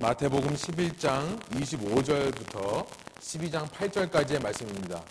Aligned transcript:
마태복음 0.00 0.54
11장 0.54 1.42
25절부터 1.50 2.86
12장 3.18 3.68
8절까지의 3.68 4.40
말씀입니다. 4.40 5.02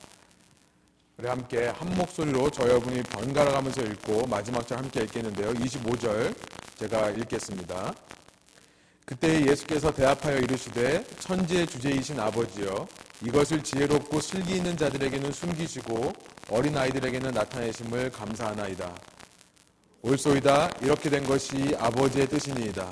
우리 1.18 1.28
함께 1.28 1.68
한 1.68 1.94
목소리로 1.94 2.50
저 2.52 2.64
여러분이 2.64 3.04
번갈아 3.04 3.52
가면서 3.52 3.82
읽고 3.82 4.28
마지막 4.28 4.66
절 4.66 4.78
함께 4.78 5.02
읽겠는데요. 5.02 5.52
25절 5.56 6.34
제가 6.78 7.10
읽겠습니다. 7.10 7.94
그때 9.06 9.46
예수께서 9.46 9.92
대합하여 9.92 10.38
이르시되 10.38 11.04
천지의 11.20 11.68
주제이신 11.68 12.18
아버지여 12.22 12.88
이것을 13.26 13.62
지혜롭고 13.62 14.22
슬기 14.22 14.56
있는 14.56 14.78
자들에게는 14.78 15.34
숨기시고 15.34 16.14
어린 16.50 16.78
아이들에게는 16.78 17.32
나타내심을 17.32 18.12
감사하나이다. 18.12 18.96
옳소이다 20.04 20.70
이렇게 20.82 21.10
된 21.10 21.26
것이 21.26 21.76
아버지의 21.78 22.28
뜻이니이다. 22.28 22.90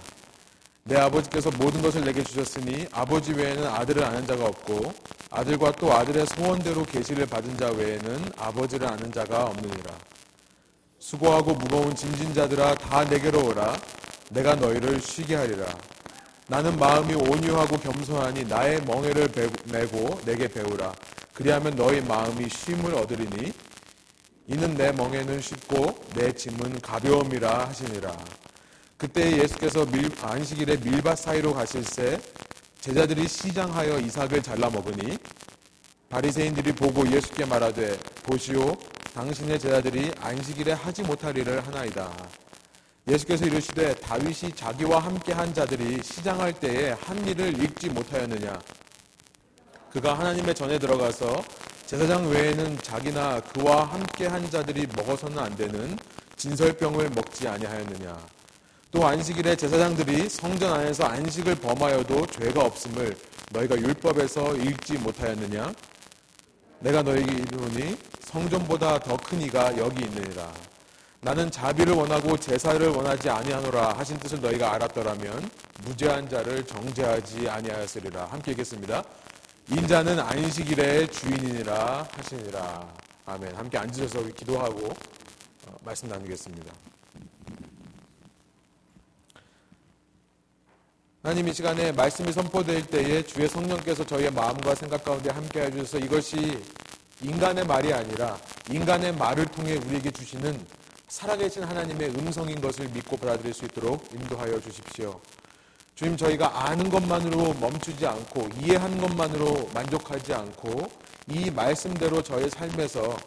내 0.87 0.97
아버지께서 0.97 1.49
모든 1.57 1.81
것을 1.81 2.03
내게 2.03 2.23
주셨으니 2.23 2.85
아버지 2.91 3.33
외에는 3.33 3.65
아들을 3.65 4.03
아는 4.03 4.23
자가 4.27 4.45
없고 4.45 4.93
아들과 5.31 5.71
또 5.71 5.91
아들의 5.91 6.27
소원대로 6.27 6.83
계시를 6.83 7.25
받은 7.25 7.57
자 7.57 7.71
외에는 7.71 8.31
아버지를 8.37 8.87
아는 8.87 9.11
자가 9.11 9.45
없느니라. 9.45 9.97
수고하고 10.99 11.55
무거운 11.55 11.95
짐진 11.95 12.35
자들아 12.35 12.75
다 12.75 13.03
내게로 13.03 13.47
오라. 13.47 13.75
내가 14.29 14.53
너희를 14.53 15.01
쉬게 15.01 15.33
하리라. 15.33 15.65
나는 16.47 16.77
마음이 16.77 17.15
온유하고 17.15 17.77
겸손하니 17.77 18.43
나의 18.43 18.79
멍에를 18.83 19.27
메고 19.71 20.21
내게 20.23 20.47
배우라. 20.47 20.93
그리하면 21.33 21.75
너희 21.75 21.99
마음이 22.01 22.47
쉼을 22.47 22.93
얻으리니 22.93 23.51
이는 24.49 24.75
내 24.75 24.91
멍에는 24.91 25.41
쉽고 25.41 25.97
내 26.13 26.31
짐은 26.31 26.79
가벼움이라 26.81 27.69
하시니라. 27.69 28.15
그때 28.97 29.39
예수께서 29.39 29.85
밀, 29.85 30.09
안식일에 30.21 30.77
밀밭 30.77 31.17
사이로 31.17 31.53
가실새 31.53 32.19
제자들이 32.79 33.27
시장하여 33.27 33.99
이삭을 33.99 34.41
잘라 34.41 34.69
먹으니 34.69 35.17
바리새인들이 36.09 36.71
보고 36.73 37.05
예수께 37.11 37.45
말하되 37.45 37.97
보시오 38.23 38.75
당신의 39.13 39.59
제자들이 39.59 40.11
안식일에 40.19 40.73
하지 40.73 41.03
못할 41.03 41.37
일을 41.37 41.65
하나이다. 41.65 42.11
예수께서 43.07 43.45
이르시되 43.45 43.95
다윗이 43.95 44.53
자기와 44.55 44.99
함께 44.99 45.33
한 45.33 45.53
자들이 45.53 46.01
시장할 46.01 46.53
때에 46.53 46.91
한 46.91 47.27
일을 47.27 47.63
읽지 47.63 47.89
못하였느냐 47.89 48.59
그가 49.91 50.17
하나님의 50.17 50.55
전에 50.55 50.79
들어가서 50.79 51.43
제사장 51.85 52.27
외에는 52.29 52.79
자기나 52.79 53.41
그와 53.41 53.83
함께 53.83 54.25
한 54.25 54.49
자들이 54.49 54.87
먹어서는 54.95 55.37
안 55.37 55.55
되는 55.55 55.97
진설병을 56.35 57.11
먹지 57.11 57.47
아니하였느냐 57.47 58.17
또 58.95 59.05
안식일에 59.05 59.57
제사장들이 59.57 60.29
성전 60.29 60.71
안에서 60.71 61.03
안식을 61.03 61.55
범하여도 61.55 62.27
죄가 62.27 62.63
없음을 62.63 63.13
너희가 63.51 63.75
율법에서 63.75 64.55
읽지 64.55 64.93
못하였느냐? 64.99 65.73
내가 66.79 67.03
너희에게 67.03 67.33
이르노니 67.33 67.97
성전보다 68.21 68.99
더 68.99 69.17
큰 69.17 69.41
이가 69.41 69.77
여기 69.77 70.05
있느니라. 70.05 70.49
나는 71.19 71.51
자비를 71.51 71.93
원하고 71.93 72.37
제사를 72.37 72.87
원하지 72.87 73.29
아니하노라 73.29 73.97
하신 73.97 74.17
뜻을 74.17 74.39
너희가 74.39 74.75
알았더라면 74.75 75.49
무죄한 75.83 76.29
자를 76.29 76.65
정죄하지 76.65 77.49
아니하였으리라. 77.49 78.27
함께 78.27 78.51
읽겠습니다. 78.51 79.03
인자는 79.71 80.21
안식일의 80.21 81.09
주인이니라 81.09 82.07
하시니라. 82.11 82.93
아멘. 83.25 83.55
함께 83.57 83.77
앉으셔서 83.77 84.25
기도하고 84.29 84.87
어, 85.67 85.75
말씀 85.83 86.07
나누겠습니다. 86.07 86.94
하나님 91.25 91.47
이 91.47 91.53
시간에 91.55 91.91
말씀이 91.91 92.31
선포될 92.31 92.85
때에 92.85 93.23
주의 93.23 93.49
성령께서 93.49 94.03
저희의 94.03 94.29
마음과 94.29 94.75
생각 94.75 95.03
가운데 95.03 95.31
함께 95.31 95.61
해주셔서 95.61 95.97
이것이 95.97 96.61
인간의 97.19 97.65
말이 97.65 97.91
아니라 97.91 98.37
인간의 98.69 99.15
말을 99.15 99.45
통해 99.45 99.75
우리에게 99.75 100.11
주시는 100.11 100.63
살아계신 101.07 101.63
하나님의 101.63 102.09
음성인 102.09 102.61
것을 102.61 102.89
믿고 102.89 103.17
받아들일 103.17 103.55
수 103.55 103.65
있도록 103.65 104.07
인도하여 104.13 104.59
주십시오. 104.59 105.19
주님 105.95 106.15
저희가 106.15 106.67
아는 106.67 106.91
것만으로 106.91 107.55
멈추지 107.55 108.05
않고 108.05 108.47
이해하는 108.61 108.95
것만으로 108.99 109.67
만족하지 109.73 110.31
않고 110.31 110.87
이 111.29 111.49
말씀대로 111.49 112.21
저의 112.21 112.51
삶에서 112.51 113.17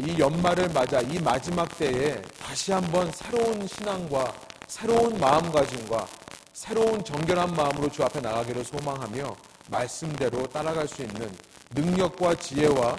이 0.00 0.18
연말을 0.18 0.68
맞아 0.74 1.00
이 1.00 1.18
마지막 1.18 1.66
때에 1.78 2.20
다시 2.38 2.72
한번 2.72 3.10
새로운 3.10 3.66
신앙과 3.66 4.34
새로운 4.66 5.18
마음가짐과 5.18 6.06
새로운 6.60 7.02
정결한 7.02 7.54
마음으로 7.54 7.88
주 7.88 8.04
앞에 8.04 8.20
나가기를 8.20 8.62
소망하며 8.66 9.34
말씀대로 9.70 10.46
따라갈 10.48 10.86
수 10.86 11.00
있는 11.00 11.34
능력과 11.70 12.34
지혜와 12.34 12.98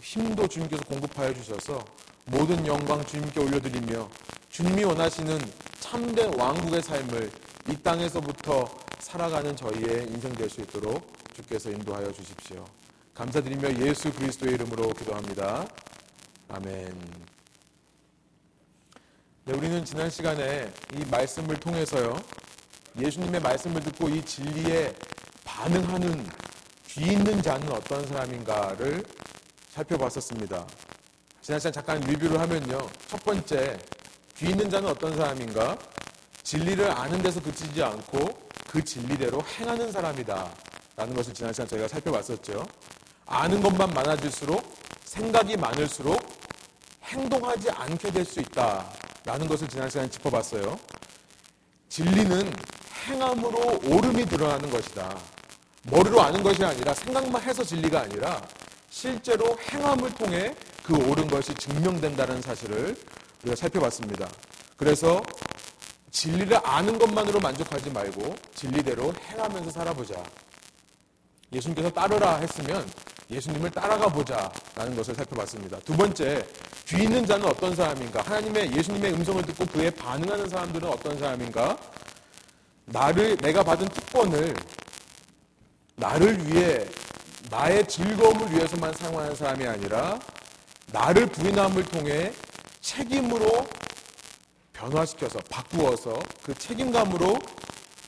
힘도 0.00 0.48
주님께서 0.48 0.82
공급하여 0.84 1.34
주셔서 1.34 1.84
모든 2.24 2.66
영광 2.66 3.04
주님께 3.04 3.38
올려드리며 3.38 4.08
주님이 4.48 4.84
원하시는 4.84 5.38
참된 5.78 6.40
왕국의 6.40 6.80
삶을 6.80 7.30
이 7.68 7.76
땅에서부터 7.76 8.64
살아가는 9.00 9.54
저희의 9.54 10.06
인생 10.08 10.32
될 10.32 10.48
수 10.48 10.62
있도록 10.62 11.06
주께서 11.34 11.70
인도하여 11.70 12.10
주십시오. 12.12 12.64
감사드리며 13.12 13.76
예수 13.86 14.10
그리스도의 14.10 14.54
이름으로 14.54 14.88
기도합니다. 14.94 15.68
아멘. 16.48 16.98
네, 19.44 19.52
우리는 19.52 19.84
지난 19.84 20.08
시간에 20.08 20.72
이 20.98 21.04
말씀을 21.10 21.60
통해서요, 21.60 22.18
예수님의 22.98 23.40
말씀을 23.40 23.80
듣고 23.82 24.08
이 24.08 24.24
진리에 24.24 24.94
반응하는 25.44 26.26
귀 26.88 27.12
있는 27.12 27.42
자는 27.42 27.70
어떤 27.72 28.06
사람인가를 28.06 29.04
살펴봤었습니다. 29.70 30.66
지난 31.42 31.60
시간 31.60 31.72
잠깐 31.72 32.00
리뷰를 32.00 32.40
하면요. 32.40 32.88
첫 33.06 33.22
번째, 33.22 33.78
귀 34.36 34.46
있는 34.46 34.70
자는 34.70 34.88
어떤 34.88 35.14
사람인가? 35.14 35.76
진리를 36.42 36.90
아는 36.90 37.22
데서 37.22 37.40
그치지 37.40 37.82
않고 37.82 38.48
그 38.68 38.82
진리대로 38.82 39.42
행하는 39.42 39.92
사람이다. 39.92 40.50
라는 40.96 41.14
것을 41.14 41.34
지난 41.34 41.52
시간 41.52 41.68
저희가 41.68 41.88
살펴봤었죠. 41.88 42.66
아는 43.26 43.60
것만 43.60 43.90
많아질수록 43.90 44.74
생각이 45.04 45.56
많을수록 45.56 46.18
행동하지 47.04 47.70
않게 47.70 48.10
될 48.10 48.24
수 48.24 48.40
있다. 48.40 48.90
라는 49.24 49.46
것을 49.46 49.68
지난 49.68 49.90
시간에 49.90 50.08
짚어봤어요. 50.08 50.78
진리는 51.88 52.52
행함으로 53.06 53.80
옳음이 53.84 54.26
드러나는 54.26 54.68
것이다. 54.70 55.16
머리로 55.84 56.20
아는 56.20 56.42
것이 56.42 56.64
아니라 56.64 56.92
생각만 56.92 57.40
해서 57.42 57.62
진리가 57.62 58.02
아니라 58.02 58.42
실제로 58.90 59.56
행함을 59.70 60.10
통해 60.14 60.54
그 60.82 60.94
옳은 60.94 61.28
것이 61.28 61.54
증명된다는 61.54 62.42
사실을 62.42 62.96
우리가 63.42 63.56
살펴봤습니다. 63.56 64.28
그래서 64.76 65.22
진리를 66.10 66.58
아는 66.64 66.98
것만으로 66.98 67.38
만족하지 67.40 67.90
말고 67.90 68.34
진리대로 68.54 69.12
행하면서 69.28 69.70
살아보자. 69.70 70.22
예수님께서 71.52 71.90
따르라 71.90 72.36
했으면 72.36 72.88
예수님을 73.30 73.70
따라가 73.70 74.06
보자라는 74.06 74.96
것을 74.96 75.14
살펴봤습니다. 75.14 75.78
두 75.80 75.96
번째, 75.96 76.46
귀 76.86 77.02
있는 77.02 77.26
자는 77.26 77.46
어떤 77.46 77.74
사람인가? 77.74 78.22
하나님의 78.22 78.72
예수님의 78.76 79.12
음성을 79.14 79.42
듣고 79.44 79.66
그에 79.66 79.90
반응하는 79.90 80.48
사람들은 80.48 80.88
어떤 80.88 81.18
사람인가? 81.18 81.76
나를 82.86 83.36
내가 83.38 83.62
받은 83.62 83.88
특권을 83.88 84.54
나를 85.96 86.46
위해 86.46 86.86
나의 87.50 87.86
즐거움을 87.88 88.52
위해서만 88.52 88.92
사용하는 88.94 89.34
사람이 89.34 89.66
아니라 89.66 90.18
나를 90.92 91.26
부인함을 91.26 91.84
통해 91.84 92.32
책임으로 92.80 93.66
변화시켜서 94.72 95.40
바꾸어서 95.50 96.16
그 96.42 96.54
책임감으로 96.54 97.36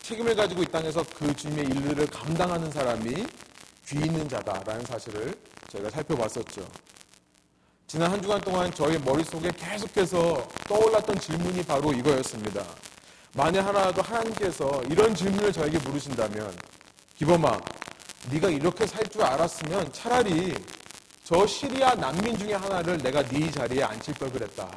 책임을 0.02 0.36
가지고 0.36 0.62
이 0.62 0.66
땅에서 0.66 1.04
그 1.14 1.34
주님의 1.34 1.64
일들을 1.64 2.06
감당하는 2.06 2.70
사람이 2.70 3.26
귀 3.86 3.96
있는 3.96 4.28
자다라는 4.28 4.84
사실을 4.84 5.34
저희가 5.70 5.90
살펴봤었죠. 5.90 6.66
지난 7.86 8.12
한 8.12 8.22
주간 8.22 8.40
동안 8.40 8.70
저희 8.72 8.98
머릿속에 8.98 9.50
계속해서 9.50 10.46
떠올랐던 10.68 11.18
질문이 11.18 11.62
바로 11.64 11.92
이거였습니다. 11.92 12.64
만약 13.34 13.66
하나라도 13.66 14.02
하나님께서 14.02 14.82
이런 14.90 15.14
질문을 15.14 15.52
저에게 15.52 15.78
물으신다면 15.78 16.56
기범아 17.16 17.60
네가 18.30 18.48
이렇게 18.48 18.86
살 18.86 19.06
줄 19.08 19.22
알았으면 19.22 19.92
차라리 19.92 20.54
저 21.24 21.46
시리아 21.46 21.94
난민 21.94 22.36
중에 22.38 22.54
하나를 22.54 22.98
내가 22.98 23.22
네 23.22 23.50
자리에 23.50 23.82
앉힐 23.82 24.14
걸 24.14 24.30
그랬다. 24.30 24.68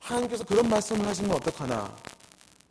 하나님께서 0.00 0.44
그런 0.44 0.68
말씀을 0.68 1.06
하시면 1.06 1.32
어떡하나 1.32 1.94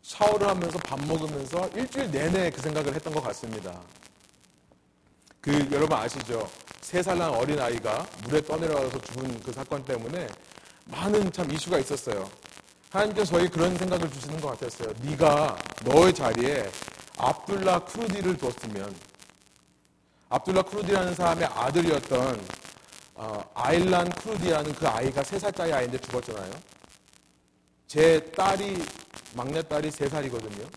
샤워를 0.01 0.47
하면서 0.47 0.77
밥 0.79 0.99
먹으면서 1.05 1.67
일주일 1.69 2.11
내내 2.11 2.49
그 2.51 2.61
생각을 2.61 2.93
했던 2.93 3.13
것 3.13 3.21
같습니다. 3.23 3.79
그 5.41 5.51
여러분 5.71 5.97
아시죠? 5.97 6.49
세 6.81 7.01
살 7.01 7.17
난 7.17 7.31
어린 7.31 7.59
아이가 7.59 8.05
물에 8.25 8.41
떠내려가서 8.43 9.01
죽은 9.01 9.39
그 9.41 9.51
사건 9.51 9.83
때문에 9.83 10.27
많은 10.85 11.31
참 11.31 11.49
이슈가 11.51 11.79
있었어요. 11.79 12.29
하나님께서 12.93 13.37
저희 13.37 13.49
그런 13.49 13.75
생각을 13.75 14.09
주시는 14.11 14.39
것 14.39 14.51
같았어요. 14.51 14.93
네가 15.01 15.57
너의 15.83 16.13
자리에 16.13 16.71
압둘라 17.17 17.79
쿠르디를 17.85 18.37
뒀으면 18.37 18.95
압둘라 20.29 20.61
쿠르디라는 20.61 21.15
사람의 21.15 21.45
아들이었던 21.45 22.47
어, 23.15 23.43
아일란 23.55 24.09
쿠르디라는 24.09 24.73
그 24.73 24.87
아이가 24.87 25.23
세 25.23 25.39
살짜리 25.39 25.73
아이인데 25.73 25.97
죽었잖아요. 25.99 26.51
제 27.87 28.19
딸이 28.31 28.83
막내딸이 29.35 29.89
세 29.89 30.07
살이거든요. 30.07 30.67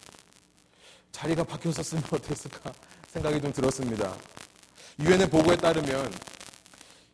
자리가 1.12 1.44
바뀌었었으면 1.44 2.02
어땠을까 2.10 2.72
생각이 3.08 3.40
좀 3.40 3.52
들었습니다. 3.52 4.14
유엔의 5.00 5.28
보고에 5.28 5.56
따르면 5.56 6.12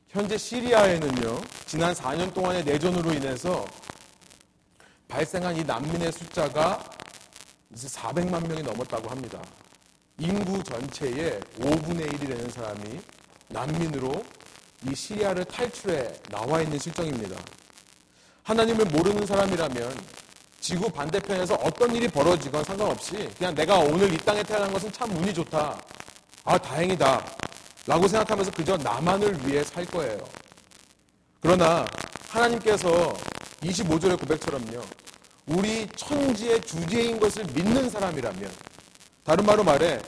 현재 0.08 0.38
시리아에는요 0.38 1.40
지난 1.66 1.92
4년 1.92 2.32
동안의 2.32 2.64
내전으로 2.64 3.12
인해서 3.12 3.64
발생한 5.12 5.54
이 5.58 5.62
난민의 5.62 6.10
숫자가 6.10 6.82
이제 7.74 7.86
400만 7.86 8.48
명이 8.48 8.62
넘었다고 8.62 9.10
합니다. 9.10 9.42
인구 10.18 10.64
전체의 10.64 11.38
5분의 11.60 12.10
1이 12.12 12.28
되는 12.28 12.48
사람이 12.48 12.98
난민으로 13.48 14.24
이 14.88 14.94
시리아를 14.94 15.44
탈출해 15.44 16.14
나와 16.30 16.62
있는 16.62 16.78
실정입니다. 16.78 17.36
하나님을 18.42 18.86
모르는 18.86 19.26
사람이라면 19.26 19.94
지구 20.58 20.90
반대편에서 20.90 21.56
어떤 21.56 21.94
일이 21.94 22.08
벌어지건 22.08 22.64
상관없이 22.64 23.28
그냥 23.36 23.54
내가 23.54 23.80
오늘 23.80 24.10
이 24.14 24.16
땅에 24.16 24.42
태어난 24.42 24.72
것은 24.72 24.90
참 24.92 25.14
운이 25.14 25.34
좋다. 25.34 25.78
아, 26.44 26.56
다행이다. 26.56 27.22
라고 27.86 28.08
생각하면서 28.08 28.50
그저 28.52 28.78
나만을 28.78 29.46
위해 29.46 29.62
살 29.62 29.84
거예요. 29.84 30.18
그러나 31.42 31.84
하나님께서 32.30 33.12
25절의 33.60 34.18
고백처럼요. 34.18 35.01
우리 35.46 35.86
천지의 35.96 36.60
주제인 36.62 37.18
것을 37.18 37.44
믿는 37.46 37.90
사람이라면 37.90 38.50
다른 39.24 39.44
말로 39.44 39.64
말해 39.64 40.00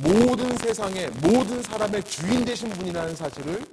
모든 0.00 0.56
세상의 0.56 1.10
모든 1.22 1.62
사람의 1.62 2.02
주인 2.04 2.44
되신 2.44 2.70
분이라는 2.70 3.16
사실을 3.16 3.64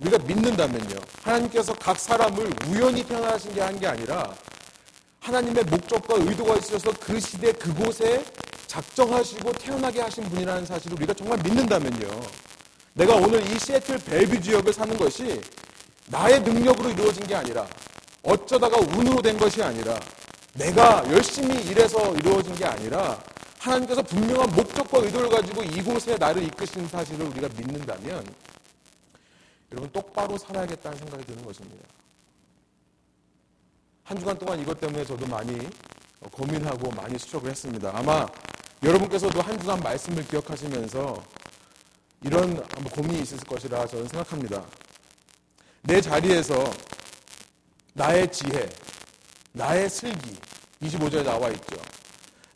우리가 0.00 0.18
믿는다면요. 0.18 0.96
하나님께서 1.22 1.72
각 1.74 1.98
사람을 1.98 2.50
우연히 2.68 3.02
태어나신 3.04 3.54
게 3.54 3.60
한 3.60 3.78
게 3.78 3.86
아니라 3.86 4.34
하나님의 5.20 5.64
목적과 5.64 6.14
의도가 6.16 6.56
있어서 6.56 6.90
그 6.98 7.20
시대 7.20 7.52
그곳에 7.52 8.24
작정하시고 8.66 9.52
태어나게 9.52 10.00
하신 10.00 10.24
분이라는 10.24 10.64
사실을 10.64 10.96
우리가 10.96 11.12
정말 11.14 11.38
믿는다면요. 11.42 12.08
내가 12.94 13.14
오늘 13.16 13.42
이 13.46 13.58
시애틀 13.58 13.98
벨뷰 13.98 14.40
지역을 14.40 14.72
사는 14.72 14.96
것이 14.96 15.40
나의 16.06 16.40
능력으로 16.40 16.90
이루어진 16.90 17.26
게 17.26 17.34
아니라 17.34 17.66
어쩌다가 18.22 18.78
운으로 18.78 19.20
된 19.20 19.36
것이 19.38 19.62
아니라 19.62 19.98
내가 20.60 21.02
열심히 21.10 21.58
일해서 21.62 22.14
이루어진 22.16 22.54
게 22.54 22.66
아니라 22.66 23.18
하나님께서 23.58 24.02
분명한 24.02 24.54
목적과 24.54 24.98
의도를 24.98 25.30
가지고 25.30 25.62
이곳에 25.62 26.18
나를 26.18 26.42
이끄신 26.42 26.86
사실을 26.86 27.26
우리가 27.28 27.48
믿는다면 27.48 28.22
여러분 29.72 29.90
똑바로 29.90 30.36
살아야겠다는 30.36 30.98
생각이 30.98 31.24
드는 31.24 31.44
것입니다. 31.46 31.88
한 34.04 34.18
주간 34.18 34.38
동안 34.38 34.60
이것 34.60 34.78
때문에 34.78 35.02
저도 35.02 35.26
많이 35.26 35.66
고민하고 36.30 36.90
많이 36.90 37.18
수척을 37.18 37.50
했습니다. 37.50 37.92
아마 37.94 38.26
여러분께서도 38.82 39.40
한 39.40 39.58
주간 39.58 39.80
말씀을 39.80 40.26
기억하시면서 40.28 41.22
이런 42.22 42.62
고민이 42.66 43.22
있을 43.22 43.38
것이라 43.38 43.86
저는 43.86 44.08
생각합니다. 44.08 44.62
내 45.82 46.02
자리에서 46.02 46.70
나의 47.94 48.30
지혜, 48.30 48.68
나의 49.52 49.88
슬기, 49.88 50.36
25절에 50.82 51.24
나와 51.24 51.48
있죠. 51.50 51.76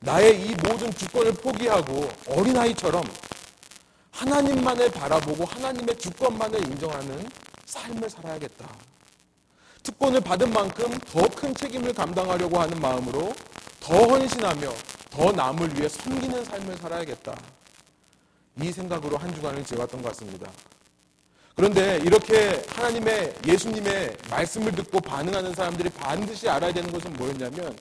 나의 0.00 0.41
이 0.41 0.55
모든 0.67 0.93
주권을 0.93 1.32
포기하고 1.35 2.09
어린아이처럼 2.29 3.05
하나님만을 4.12 4.91
바라보고 4.91 5.44
하나님의 5.44 5.99
주권만을 5.99 6.61
인정하는 6.69 7.29
삶을 7.67 8.09
살아야겠다. 8.09 8.69
특권을 9.82 10.21
받은 10.21 10.50
만큼 10.53 10.99
더 11.00 11.26
큰 11.29 11.55
책임을 11.55 11.93
감당하려고 11.93 12.59
하는 12.59 12.81
마음으로 12.81 13.35
더 13.81 13.94
헌신하며 13.94 14.73
더 15.11 15.32
남을 15.32 15.76
위해 15.76 15.88
섬기는 15.88 16.44
삶을 16.44 16.76
살아야겠다. 16.79 17.37
이 18.62 18.73
생각으로 18.73 19.19
한 19.19 19.35
주간을 19.35 19.65
지어왔던 19.65 20.00
것 20.00 20.09
같습니다. 20.11 20.50
그런데 21.55 21.99
이렇게 21.99 22.62
하나님의 22.69 23.35
예수님의 23.47 24.17
말씀을 24.31 24.73
듣고 24.73 25.00
반응하는 25.00 25.55
사람들이 25.55 25.91
반드시 25.91 26.49
알아야 26.49 26.73
되는 26.73 26.91
것은 26.91 27.12
뭐였냐면 27.15 27.76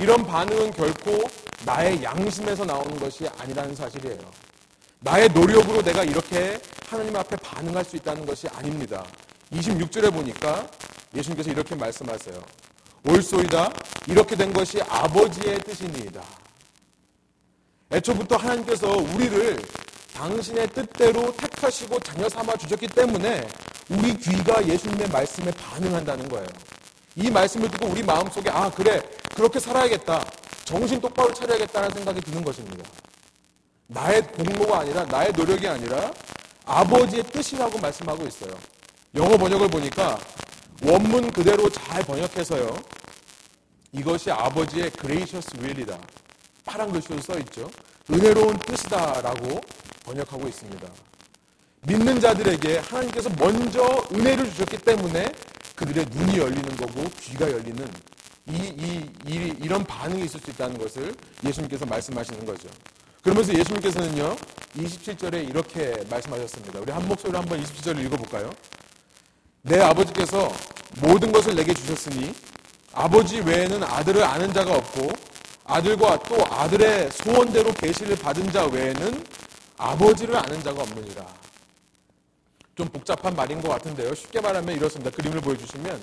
이런 0.00 0.24
반응은 0.24 0.70
결코 0.70 1.20
나의 1.66 2.02
양심에서 2.02 2.64
나오는 2.64 2.98
것이 2.98 3.28
아니라는 3.38 3.74
사실이에요. 3.74 4.18
나의 5.00 5.28
노력으로 5.28 5.82
내가 5.82 6.04
이렇게 6.04 6.58
하나님 6.88 7.14
앞에 7.16 7.36
반응할 7.36 7.84
수 7.84 7.96
있다는 7.96 8.24
것이 8.24 8.48
아닙니다. 8.48 9.04
26절에 9.52 10.10
보니까 10.10 10.66
예수님께서 11.14 11.50
이렇게 11.50 11.74
말씀하세요. 11.74 12.42
옳소이다. 13.10 13.70
이렇게 14.06 14.36
된 14.36 14.54
것이 14.54 14.80
아버지의 14.80 15.58
뜻이니이다. 15.58 16.22
애초부터 17.92 18.36
하나님께서 18.36 18.90
우리를 18.90 19.58
당신의 20.14 20.68
뜻대로 20.68 21.30
택하시고 21.36 22.00
자녀 22.00 22.26
삼아 22.26 22.56
주셨기 22.56 22.88
때문에 22.88 23.46
우리 23.90 24.16
귀가 24.16 24.66
예수님의 24.66 25.10
말씀에 25.10 25.50
반응한다는 25.50 26.26
거예요. 26.30 26.48
이 27.16 27.30
말씀을 27.30 27.70
듣고 27.70 27.88
우리 27.88 28.02
마음속에 28.02 28.50
아 28.50 28.70
그래 28.70 29.02
그렇게 29.34 29.58
살아야겠다. 29.58 30.24
정신 30.64 31.00
똑바로 31.00 31.32
차려야겠다는 31.32 31.90
생각이 31.90 32.20
드는 32.20 32.44
것입니다. 32.44 32.88
나의 33.88 34.22
공로가 34.28 34.80
아니라 34.80 35.04
나의 35.04 35.32
노력이 35.32 35.66
아니라 35.66 36.12
아버지의 36.64 37.24
뜻이라고 37.24 37.78
말씀하고 37.78 38.24
있어요. 38.26 38.52
영어 39.16 39.36
번역을 39.36 39.68
보니까 39.68 40.18
원문 40.84 41.32
그대로 41.32 41.68
잘 41.68 42.02
번역해서요. 42.04 42.76
이것이 43.92 44.30
아버지의 44.30 44.92
gracious 44.92 45.50
will이다. 45.58 45.98
파란 46.64 46.92
글씨로 46.92 47.20
써 47.20 47.36
있죠. 47.40 47.68
은혜로운 48.08 48.56
뜻이다라고 48.60 49.60
번역하고 50.04 50.46
있습니다. 50.46 50.88
믿는 51.82 52.20
자들에게 52.20 52.78
하나님께서 52.78 53.30
먼저 53.38 53.82
은혜를 54.12 54.44
주셨기 54.50 54.78
때문에 54.78 55.32
그들의 55.80 56.04
눈이 56.10 56.36
열리는 56.36 56.76
거고 56.76 57.02
귀가 57.20 57.50
열리는 57.50 57.88
이, 58.46 58.52
이, 58.52 59.10
이, 59.26 59.54
이런 59.62 59.82
반응이 59.82 60.24
있을 60.26 60.38
수 60.38 60.50
있다는 60.50 60.76
것을 60.76 61.14
예수님께서 61.42 61.86
말씀하시는 61.86 62.44
거죠. 62.44 62.68
그러면서 63.22 63.54
예수님께서는요, 63.54 64.36
27절에 64.76 65.48
이렇게 65.48 65.94
말씀하셨습니다. 66.10 66.80
우리 66.80 66.92
한 66.92 67.08
목소리로 67.08 67.38
한번 67.38 67.62
27절을 67.62 68.04
읽어볼까요? 68.04 68.50
내 69.62 69.80
아버지께서 69.80 70.52
모든 71.00 71.32
것을 71.32 71.54
내게 71.54 71.72
주셨으니 71.72 72.34
아버지 72.92 73.40
외에는 73.40 73.82
아들을 73.82 74.22
아는 74.22 74.52
자가 74.52 74.76
없고 74.76 75.10
아들과 75.64 76.18
또 76.24 76.44
아들의 76.46 77.10
소원대로 77.10 77.72
계시를 77.72 78.16
받은 78.16 78.52
자 78.52 78.66
외에는 78.66 79.24
아버지를 79.78 80.36
아는 80.36 80.62
자가 80.62 80.82
없느니라. 80.82 81.49
좀 82.74 82.88
복잡한 82.88 83.34
말인 83.34 83.60
것 83.60 83.68
같은데요. 83.68 84.14
쉽게 84.14 84.40
말하면 84.40 84.74
이렇습니다. 84.74 85.10
그림을 85.10 85.40
보여주시면 85.40 86.02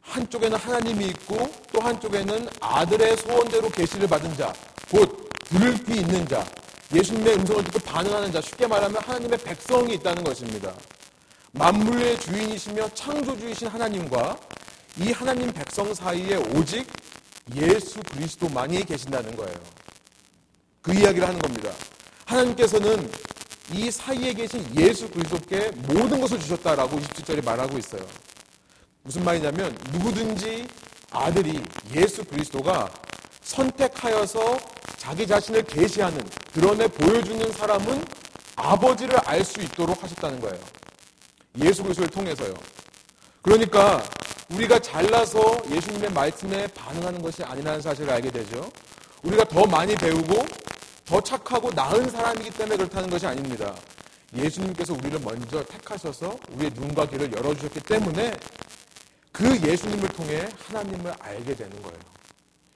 한쪽에는 0.00 0.58
하나님이 0.58 1.06
있고 1.08 1.50
또 1.72 1.80
한쪽에는 1.80 2.48
아들의 2.60 3.16
소원대로 3.18 3.68
계시를 3.68 4.08
받은 4.08 4.36
자, 4.36 4.52
곧 4.90 5.28
들을 5.44 5.74
귀 5.84 6.00
있는 6.00 6.26
자, 6.26 6.44
예수님의 6.92 7.34
음성을 7.36 7.64
듣고 7.64 7.78
반응하는 7.80 8.32
자, 8.32 8.40
쉽게 8.40 8.66
말하면 8.66 9.00
하나님의 9.02 9.38
백성이 9.38 9.94
있다는 9.94 10.24
것입니다. 10.24 10.74
만물의 11.52 12.18
주인이시며 12.20 12.88
창조주이신 12.94 13.68
하나님과 13.68 14.38
이 14.98 15.12
하나님 15.12 15.52
백성 15.52 15.92
사이에 15.94 16.36
오직 16.36 16.86
예수 17.54 18.00
그리스도만이 18.00 18.84
계신다는 18.84 19.36
거예요. 19.36 19.56
그 20.82 20.92
이야기를 20.92 21.26
하는 21.26 21.38
겁니다. 21.38 21.70
하나님께서는 22.26 23.10
이 23.72 23.90
사이에 23.90 24.32
계신 24.32 24.66
예수 24.76 25.08
그리스도께 25.08 25.70
모든 25.86 26.20
것을 26.20 26.40
주셨다라고 26.40 26.98
27절에 26.98 27.44
말하고 27.44 27.78
있어요. 27.78 28.02
무슨 29.02 29.24
말이냐면 29.24 29.76
누구든지 29.92 30.66
아들이 31.10 31.62
예수 31.94 32.24
그리스도가 32.24 32.90
선택하여서 33.42 34.58
자기 34.96 35.26
자신을 35.26 35.62
계시하는 35.62 36.20
드러내 36.52 36.86
보여주는 36.88 37.52
사람은 37.52 38.04
아버지를 38.56 39.18
알 39.24 39.44
수 39.44 39.60
있도록 39.60 40.02
하셨다는 40.02 40.40
거예요. 40.40 40.60
예수 41.58 41.82
그리스도를 41.82 42.10
통해서요. 42.10 42.54
그러니까 43.42 44.02
우리가 44.50 44.78
잘나서 44.80 45.62
예수님의 45.70 46.12
말씀에 46.12 46.66
반응하는 46.68 47.22
것이 47.22 47.42
아니라는 47.42 47.80
사실을 47.80 48.10
알게 48.10 48.30
되죠. 48.30 48.70
우리가 49.22 49.44
더 49.44 49.64
많이 49.64 49.94
배우고 49.94 50.44
더 51.10 51.20
착하고 51.20 51.72
나은 51.72 52.08
사람이기 52.08 52.50
때문에 52.50 52.76
그렇다는 52.76 53.10
것이 53.10 53.26
아닙니다. 53.26 53.74
예수님께서 54.32 54.94
우리를 54.94 55.18
먼저 55.18 55.60
택하셔서 55.64 56.38
우리의 56.52 56.70
눈과 56.76 57.06
귀를 57.06 57.32
열어주셨기 57.32 57.80
때문에 57.80 58.38
그 59.32 59.60
예수님을 59.60 60.08
통해 60.10 60.48
하나님을 60.68 61.12
알게 61.18 61.56
되는 61.56 61.82
거예요. 61.82 61.98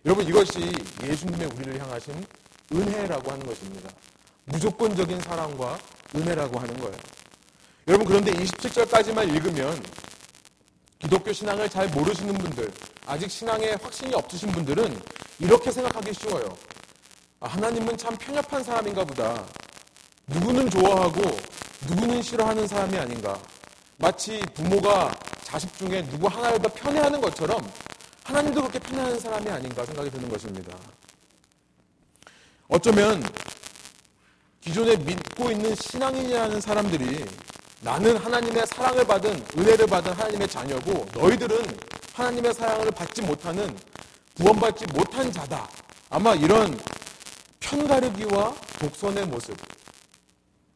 여러분 0.05 0.27
이것이 0.27 0.73
예수님의 1.05 1.49
우리를 1.55 1.81
향하신 1.81 2.27
은혜라고 2.73 3.31
하는 3.31 3.47
것입니다. 3.47 3.89
무조건적인 4.47 5.21
사랑과 5.21 5.79
은혜라고 6.17 6.59
하는 6.59 6.77
거예요. 6.79 6.97
여러분 7.87 8.05
그런데 8.05 8.33
27절까지만 8.33 9.33
읽으면 9.33 9.81
기독교 10.99 11.33
신앙을 11.33 11.69
잘 11.69 11.87
모르시는 11.91 12.35
분들, 12.35 12.73
아직 13.07 13.31
신앙에 13.31 13.77
확신이 13.81 14.13
없으신 14.13 14.51
분들은 14.51 15.01
이렇게 15.39 15.71
생각하기 15.71 16.13
쉬워요. 16.15 16.57
아, 17.45 17.47
하나님은 17.47 17.99
참 17.99 18.17
편협한 18.17 18.65
사람인가 18.65 19.05
보다. 19.05 19.45
누구는 20.29 20.71
좋아하고 20.71 21.21
누구는 21.87 22.23
싫어하는 22.23 22.67
사람이 22.67 22.97
아닌가. 22.97 23.39
마치 23.99 24.41
부모가 24.55 25.15
자식 25.43 25.77
중에 25.77 26.03
누구 26.09 26.27
하나를 26.27 26.59
더 26.63 26.71
편애하는 26.73 27.21
것처럼 27.21 27.61
하나님도 28.25 28.63
그렇게 28.63 28.79
편애하는 28.79 29.21
사람이 29.21 29.51
아닌가 29.51 29.85
생각이 29.85 30.11
드는 30.11 30.31
것입니다. 30.31 30.75
어쩌면 32.69 33.23
기존에 34.63 34.97
믿고 34.97 35.51
있는 35.51 35.75
신앙인이라는 35.75 36.63
사람들이 36.63 37.27
나는 37.83 38.17
하나님의 38.17 38.67
사랑을 38.69 39.05
받은 39.05 39.45
은혜를 39.59 39.87
받은 39.87 40.13
하나님의 40.15 40.49
자녀고 40.49 41.07
너희들은 41.13 41.79
하나님의 42.15 42.55
사랑을 42.55 42.91
받지 42.91 43.21
못하는 43.21 43.79
구원받지 44.35 44.87
못한 44.95 45.31
자다. 45.31 45.69
아마 46.09 46.35
이런 46.35 46.75
편가르기와 47.65 48.55
독선의 48.79 49.27
모습, 49.27 49.57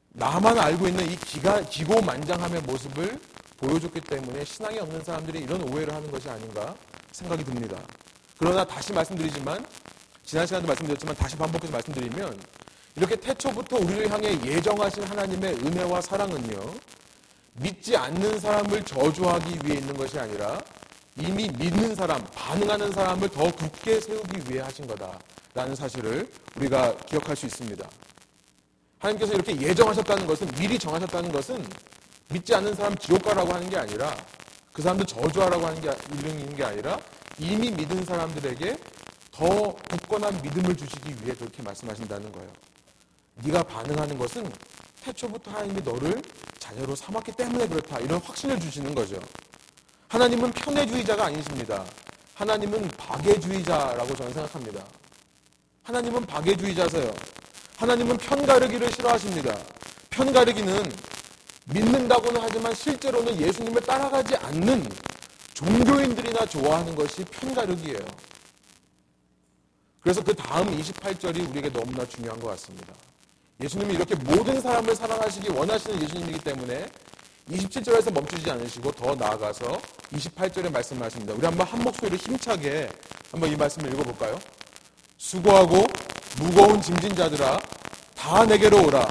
나만 0.09 0.59
알고 0.59 0.89
있는 0.89 1.11
이 1.11 1.17
기가, 1.17 1.61
기고만장함의 1.61 2.63
모습을 2.63 3.21
보여줬기 3.59 4.01
때문에 4.01 4.45
신앙이 4.45 4.79
없는 4.79 5.05
사람들이 5.05 5.41
이런 5.41 5.63
오해를 5.69 5.95
하는 5.95 6.11
것이 6.11 6.29
아닌가 6.29 6.75
생각이 7.13 7.45
듭니다. 7.45 7.79
그러나 8.39 8.65
다시 8.65 8.93
말씀드리지만 8.93 9.65
지난 10.25 10.47
시간에도 10.47 10.69
말씀드렸지만 10.69 11.15
다시 11.17 11.37
반복해서 11.37 11.73
말씀드리면 11.73 12.41
이렇게 12.97 13.17
태초부터 13.17 13.77
우리를 13.77 14.11
향해 14.11 14.39
예정하신 14.45 15.05
하나님의 15.05 15.55
은혜와 15.55 16.01
사랑은요 16.01 16.75
믿지 17.55 17.97
않는 17.97 18.41
사람을 18.41 18.83
저주하기 18.85 19.59
위해 19.65 19.79
있는 19.79 19.95
것이 19.95 20.19
아니라 20.19 20.61
이미 21.17 21.49
믿는 21.51 21.95
사람, 21.97 22.25
반응하는 22.35 22.93
사람을 22.93 23.29
더 23.29 23.51
굳게 23.51 24.01
세우기 24.01 24.51
위해 24.51 24.63
하신 24.63 24.87
거다 24.87 25.19
라는 25.59 25.75
사실을 25.75 26.31
우리가 26.55 26.97
기억할 26.99 27.35
수 27.35 27.47
있습니다. 27.47 27.85
하나님께서 29.01 29.35
이렇게 29.35 29.61
예정하셨다는 29.61 30.25
것은 30.25 30.47
미리 30.53 30.79
정하셨다는 30.79 31.33
것은 31.33 31.67
믿지 32.29 32.55
않는 32.55 32.77
사람 32.77 32.95
지옥 32.97 33.25
가라고 33.25 33.53
하는 33.53 33.69
게 33.69 33.77
아니라 33.77 34.17
그 34.73 34.83
사람들 34.83 35.05
저주하라고 35.07 35.67
하는 35.67 35.81
게 35.81 35.91
있는 36.29 36.55
게 36.55 36.63
아니라 36.63 37.01
이미 37.41 37.73
믿은 37.73 38.05
사람들에게 38.05 38.77
더 39.33 39.75
굳건한 39.91 40.41
믿음을 40.43 40.77
주시기 40.77 41.17
위해 41.25 41.35
그렇게 41.35 41.61
말씀하신다는 41.61 42.31
거예요. 42.31 42.51
네가 43.43 43.65
반응하는 43.65 44.17
것은 44.17 44.49
태초부터 45.03 45.51
하나님이 45.51 45.83
너를 45.83 46.23
자녀로 46.61 46.95
삼았기 46.95 47.33
때문에 47.33 47.67
그렇다. 47.67 47.99
이런 47.99 48.21
확신을 48.21 48.61
주시는 48.61 48.95
거죠. 48.95 49.19
하나님은 50.07 50.53
편애주의자가 50.53 51.27
아니십니다. 51.27 51.85
하나님은 52.35 52.87
박애주의자라고 52.97 54.15
저는 54.15 54.33
생각합니다. 54.33 54.85
하나님은 55.89 56.27
박애주의자세요. 56.27 57.11
하나님은 57.79 58.19
편가르기를 58.19 58.93
싫어하십니다. 58.93 59.59
편가르기는 60.11 60.93
믿는다고는 61.65 62.43
하지만 62.43 62.75
실제로는 62.75 63.41
예수님을 63.41 63.81
따라가지 63.81 64.37
않는 64.37 64.87
종교인들이나 65.55 66.45
좋아하는 66.45 66.95
것이 66.95 67.25
편가르기예요. 67.25 68.01
그래서 70.03 70.23
그 70.23 70.35
다음 70.35 70.67
28절이 70.79 71.49
우리에게 71.49 71.73
너무나 71.73 72.07
중요한 72.07 72.39
것 72.39 72.49
같습니다. 72.49 72.93
예수님이 73.63 73.95
이렇게 73.95 74.15
모든 74.15 74.61
사람을 74.61 74.95
사랑하시기 74.95 75.49
원하시는 75.49 76.03
예수님이기 76.03 76.39
때문에 76.41 76.87
27절에서 77.49 78.13
멈추지 78.13 78.51
않으시고 78.51 78.93
더 78.93 79.15
나아가서 79.15 79.81
28절에 80.13 80.71
말씀하십니다. 80.71 81.33
우리 81.33 81.47
한번 81.47 81.67
한 81.67 81.83
목소리로 81.83 82.19
힘차게 82.19 82.91
한번 83.33 83.51
이 83.51 83.57
말씀을 83.57 83.91
읽어볼까요? 83.95 84.39
수고하고 85.19 85.85
무거운 86.39 86.81
짐진 86.81 87.15
자들아 87.15 87.61
다 88.15 88.45
내게로 88.47 88.87
오라 88.87 89.07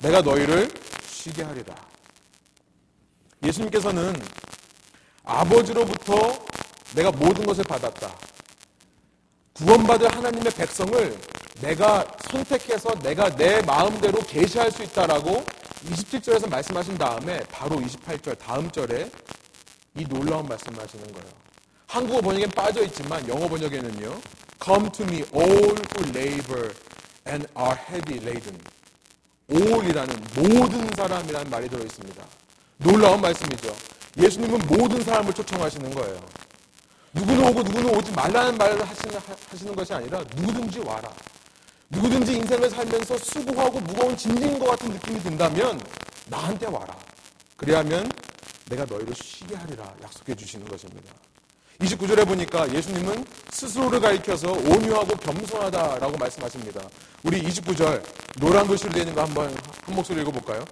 내가 0.00 0.22
너희를 0.22 0.70
쉬게 1.08 1.42
하리라. 1.42 1.74
예수님께서는 3.42 4.14
아버지로부터 5.24 6.38
내가 6.94 7.10
모든 7.10 7.44
것을 7.44 7.64
받았다. 7.64 8.14
구원받을 9.54 10.14
하나님의 10.16 10.52
백성을 10.52 11.18
내가 11.60 12.06
선택해서 12.30 12.94
내가 13.00 13.28
내 13.36 13.60
마음대로 13.62 14.18
계시할 14.20 14.70
수 14.70 14.82
있다라고 14.82 15.44
27절에서 15.90 16.48
말씀하신 16.48 16.96
다음에 16.96 17.40
바로 17.50 17.76
28절 17.76 18.38
다음 18.38 18.70
절에 18.70 19.10
이 19.96 20.04
놀라운 20.04 20.46
말씀을 20.46 20.80
하시는 20.82 21.04
거예요. 21.12 21.28
한국어 21.86 22.20
번역엔 22.20 22.50
빠져 22.50 22.82
있지만 22.84 23.26
영어 23.28 23.48
번역에는요. 23.48 24.20
Come 24.62 24.90
to 24.90 25.04
me 25.04 25.24
all 25.32 25.74
who 25.74 26.04
labor 26.12 26.72
and 27.26 27.46
are 27.56 27.76
heavy 27.88 28.18
laden. 28.20 28.58
all이라는 29.50 30.24
모든 30.36 30.88
사람이라는 30.94 31.50
말이 31.50 31.68
들어 31.68 31.82
있습니다. 31.82 32.24
놀라운 32.78 33.20
말씀이죠. 33.20 33.74
예수님은 34.18 34.66
모든 34.66 35.02
사람을 35.02 35.32
초청하시는 35.32 35.90
거예요. 35.94 36.20
누구는 37.12 37.48
오고 37.48 37.62
누구는 37.62 37.96
오지 37.96 38.12
말라는 38.12 38.56
말을 38.56 38.86
하시는, 38.86 39.20
하시는 39.50 39.74
것이 39.74 39.94
아니라 39.94 40.22
누구든지 40.36 40.80
와라. 40.80 41.10
누구든지 41.88 42.36
인생을 42.36 42.70
살면서 42.70 43.18
수고하고 43.18 43.80
무거운 43.80 44.16
짐진 44.16 44.58
것 44.58 44.70
같은 44.70 44.90
느낌이 44.90 45.20
든다면 45.20 45.80
나한테 46.26 46.66
와라. 46.66 46.96
그래야면 47.56 48.10
내가 48.68 48.84
너희를 48.84 49.14
쉬게 49.14 49.56
하리라 49.56 49.92
약속해 50.02 50.34
주시는 50.34 50.68
것입니다. 50.68 51.12
29절에 51.80 52.26
보니까 52.26 52.70
예수님은 52.72 53.24
스스로를 53.50 54.00
가리켜서 54.00 54.52
온유하고 54.52 55.16
겸손하다라고 55.16 56.16
말씀하십니다. 56.18 56.80
우리 57.22 57.42
29절 57.42 58.02
노란 58.38 58.66
글씨로 58.66 58.90
되어 58.90 59.02
있는 59.02 59.14
거 59.14 59.22
한번 59.22 59.54
한 59.84 59.94
목소리 59.94 60.20
읽어볼까요? 60.20 60.64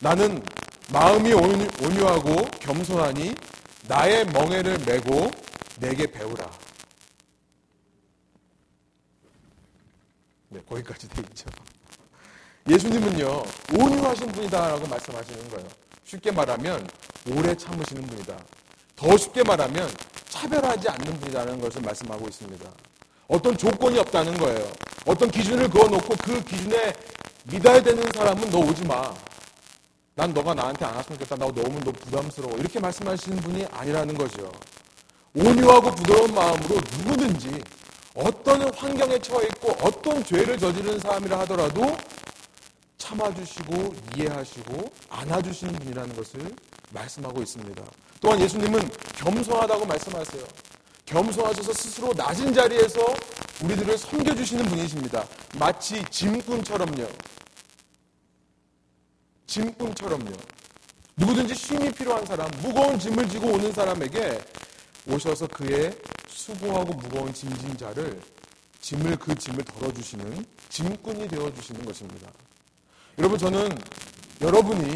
나는 0.00 0.42
마음이 0.90 1.32
온유하고 1.32 2.46
겸손하니 2.60 3.34
나의 3.88 4.24
멍에를 4.26 4.78
메고 4.86 5.30
내게 5.80 6.10
배우라. 6.10 6.50
네, 10.50 10.60
거기까지 10.66 11.08
돼 11.08 11.22
있죠. 11.28 11.46
예수님은요, 12.70 13.42
온유하신 13.78 14.28
분이다라고 14.28 14.86
말씀하시는 14.86 15.48
거예요. 15.50 15.68
쉽게 16.04 16.30
말하면, 16.30 16.86
오래 17.30 17.54
참으시는 17.54 18.02
분이다. 18.06 18.36
더 18.96 19.16
쉽게 19.16 19.42
말하면, 19.42 19.88
차별하지 20.38 20.88
않는 20.88 21.18
분이라는 21.18 21.60
것을 21.60 21.82
말씀하고 21.82 22.28
있습니다. 22.28 22.70
어떤 23.26 23.58
조건이 23.58 23.98
없다는 23.98 24.38
거예요. 24.38 24.70
어떤 25.04 25.30
기준을 25.30 25.68
그어놓고 25.68 26.14
그 26.22 26.40
기준에 26.44 26.92
믿어야 27.44 27.82
되는 27.82 28.04
사람은 28.14 28.48
너 28.50 28.58
오지 28.58 28.84
마. 28.84 29.12
난 30.14 30.32
너가 30.32 30.54
나한테 30.54 30.84
안 30.84 30.94
왔으면 30.94 31.18
좋겠다. 31.18 31.36
나 31.36 31.46
너무 31.52 31.80
너 31.80 31.90
부담스러워. 31.90 32.56
이렇게 32.56 32.78
말씀하시는 32.78 33.36
분이 33.38 33.66
아니라는 33.66 34.16
거죠. 34.16 34.50
온유하고 35.34 35.90
부드러운 35.90 36.32
마음으로 36.34 36.76
누구든지 36.76 37.60
어떤 38.14 38.74
환경에 38.74 39.18
처해 39.18 39.46
있고 39.46 39.72
어떤 39.80 40.22
죄를 40.24 40.56
저지르는 40.58 41.00
사람이라 41.00 41.40
하더라도 41.40 41.96
참아주시고 42.98 43.94
이해하시고 44.16 44.92
안아주시는 45.10 45.74
분이라는 45.74 46.16
것을 46.16 46.54
말씀하고 46.92 47.42
있습니다. 47.42 47.82
또한 48.28 48.42
예수님은 48.42 48.90
겸손하다고 49.16 49.86
말씀하세요. 49.86 50.44
겸손하셔서 51.06 51.72
스스로 51.72 52.12
낮은 52.12 52.52
자리에서 52.52 53.00
우리들을 53.64 53.96
섬겨주시는 53.96 54.66
분이십니다. 54.66 55.26
마치 55.58 56.04
짐꾼처럼요. 56.10 57.08
짐꾼처럼요. 59.46 60.30
누구든지 61.16 61.54
쉼이 61.54 61.90
필요한 61.92 62.26
사람, 62.26 62.50
무거운 62.60 62.98
짐을 62.98 63.26
지고 63.30 63.46
오는 63.46 63.72
사람에게 63.72 64.38
오셔서 65.06 65.46
그의 65.46 65.96
수고하고 66.28 66.92
무거운 66.92 67.32
짐진 67.32 67.78
자를 67.78 68.20
짐을 68.82 69.16
그 69.16 69.34
짐을 69.34 69.64
덜어주시는 69.64 70.44
짐꾼이 70.68 71.28
되어주시는 71.28 71.82
것입니다. 71.82 72.30
여러분 73.16 73.38
저는 73.38 73.70
여러분이 74.42 74.92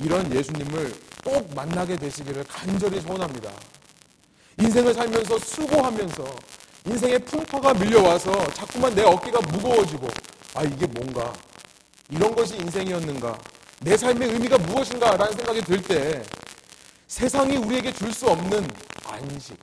이런 0.00 0.30
예수님을 0.30 1.07
꼭 1.24 1.54
만나게 1.54 1.96
되시기를 1.96 2.44
간절히 2.44 3.00
소원합니다. 3.00 3.50
인생을 4.60 4.94
살면서 4.94 5.38
수고하면서 5.38 6.24
인생의 6.86 7.18
풍파가 7.20 7.74
밀려와서 7.74 8.32
자꾸만 8.54 8.94
내 8.94 9.02
어깨가 9.02 9.40
무거워지고 9.52 10.08
아 10.54 10.62
이게 10.64 10.86
뭔가 10.86 11.32
이런 12.10 12.34
것이 12.34 12.56
인생이었는가 12.56 13.38
내 13.80 13.96
삶의 13.96 14.28
의미가 14.32 14.58
무엇인가 14.58 15.16
라는 15.16 15.32
생각이 15.36 15.60
들 15.62 15.82
때 15.82 16.22
세상이 17.06 17.56
우리에게 17.56 17.92
줄 17.92 18.12
수 18.12 18.28
없는 18.28 18.66
아 19.04 19.14
안식, 19.14 19.56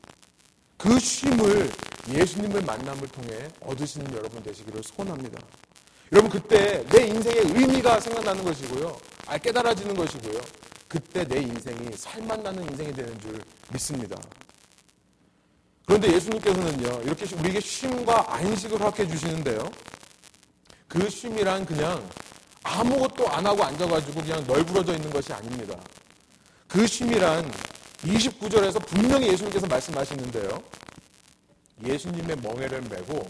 그 0.78 1.00
쉼을 1.00 1.70
예수님을 2.10 2.62
만남을 2.62 3.08
통해 3.10 3.48
얻으시는 3.62 4.12
여러분 4.14 4.42
되시기를 4.44 4.82
소원합니다. 4.84 5.40
여러분 6.12 6.32
그때 6.32 6.84
내 6.90 7.08
인생의 7.08 7.40
의미가 7.54 8.00
생각나는 8.00 8.44
것이고요. 8.44 8.98
아, 9.28 9.38
깨달아지는 9.38 9.96
것이고요. 9.96 10.40
그때 10.88 11.26
내 11.26 11.42
인생이 11.42 11.92
살맛 11.96 12.42
나는 12.42 12.64
인생이 12.72 12.94
되는 12.94 13.20
줄 13.20 13.42
믿습니다. 13.72 14.16
그런데 15.86 16.14
예수님께서는요, 16.14 17.02
이렇게 17.04 17.36
우리에게 17.36 17.60
쉼과 17.60 18.34
안식을 18.36 18.80
허락해 18.80 19.08
주시는데요. 19.08 19.70
그 20.88 21.10
쉼이란 21.10 21.66
그냥 21.66 22.08
아무것도 22.64 23.28
안 23.30 23.46
하고 23.46 23.64
앉아가지고 23.64 24.22
그냥 24.22 24.44
널브러져 24.48 24.96
있는 24.96 25.10
것이 25.12 25.32
아닙니다. 25.34 25.76
그 26.68 26.88
쉼이란 26.88 27.52
29절에서 28.04 28.84
분명히 28.88 29.28
예수님께서 29.28 29.68
말씀하시는데요. 29.68 30.62
예수님의 31.84 32.38
멍에를 32.38 32.82
메고 32.90 33.30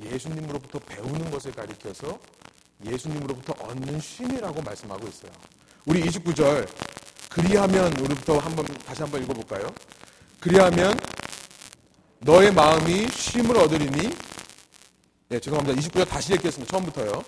예수님으로부터 0.00 0.78
배우는 0.80 1.30
것을 1.30 1.52
가리켜서 1.52 2.18
예수님으로부터 2.84 3.54
얻는 3.64 4.00
쉼이라고 4.00 4.62
말씀하고 4.62 5.08
있어요. 5.08 5.32
우리 5.86 6.02
29절 6.04 6.68
그리하면 7.28 7.92
우리부터 7.98 8.38
한번 8.38 8.64
다시 8.86 9.02
한번 9.02 9.22
읽어 9.22 9.32
볼까요? 9.32 9.72
그리하면 10.40 10.98
너의 12.20 12.52
마음이 12.52 13.08
쉼을 13.08 13.56
얻으리니 13.56 14.14
네, 15.28 15.40
죄송합니다. 15.40 15.80
29절 15.80 16.08
다시 16.08 16.34
읽겠습니다. 16.34 16.70
처음부터요. 16.70 17.22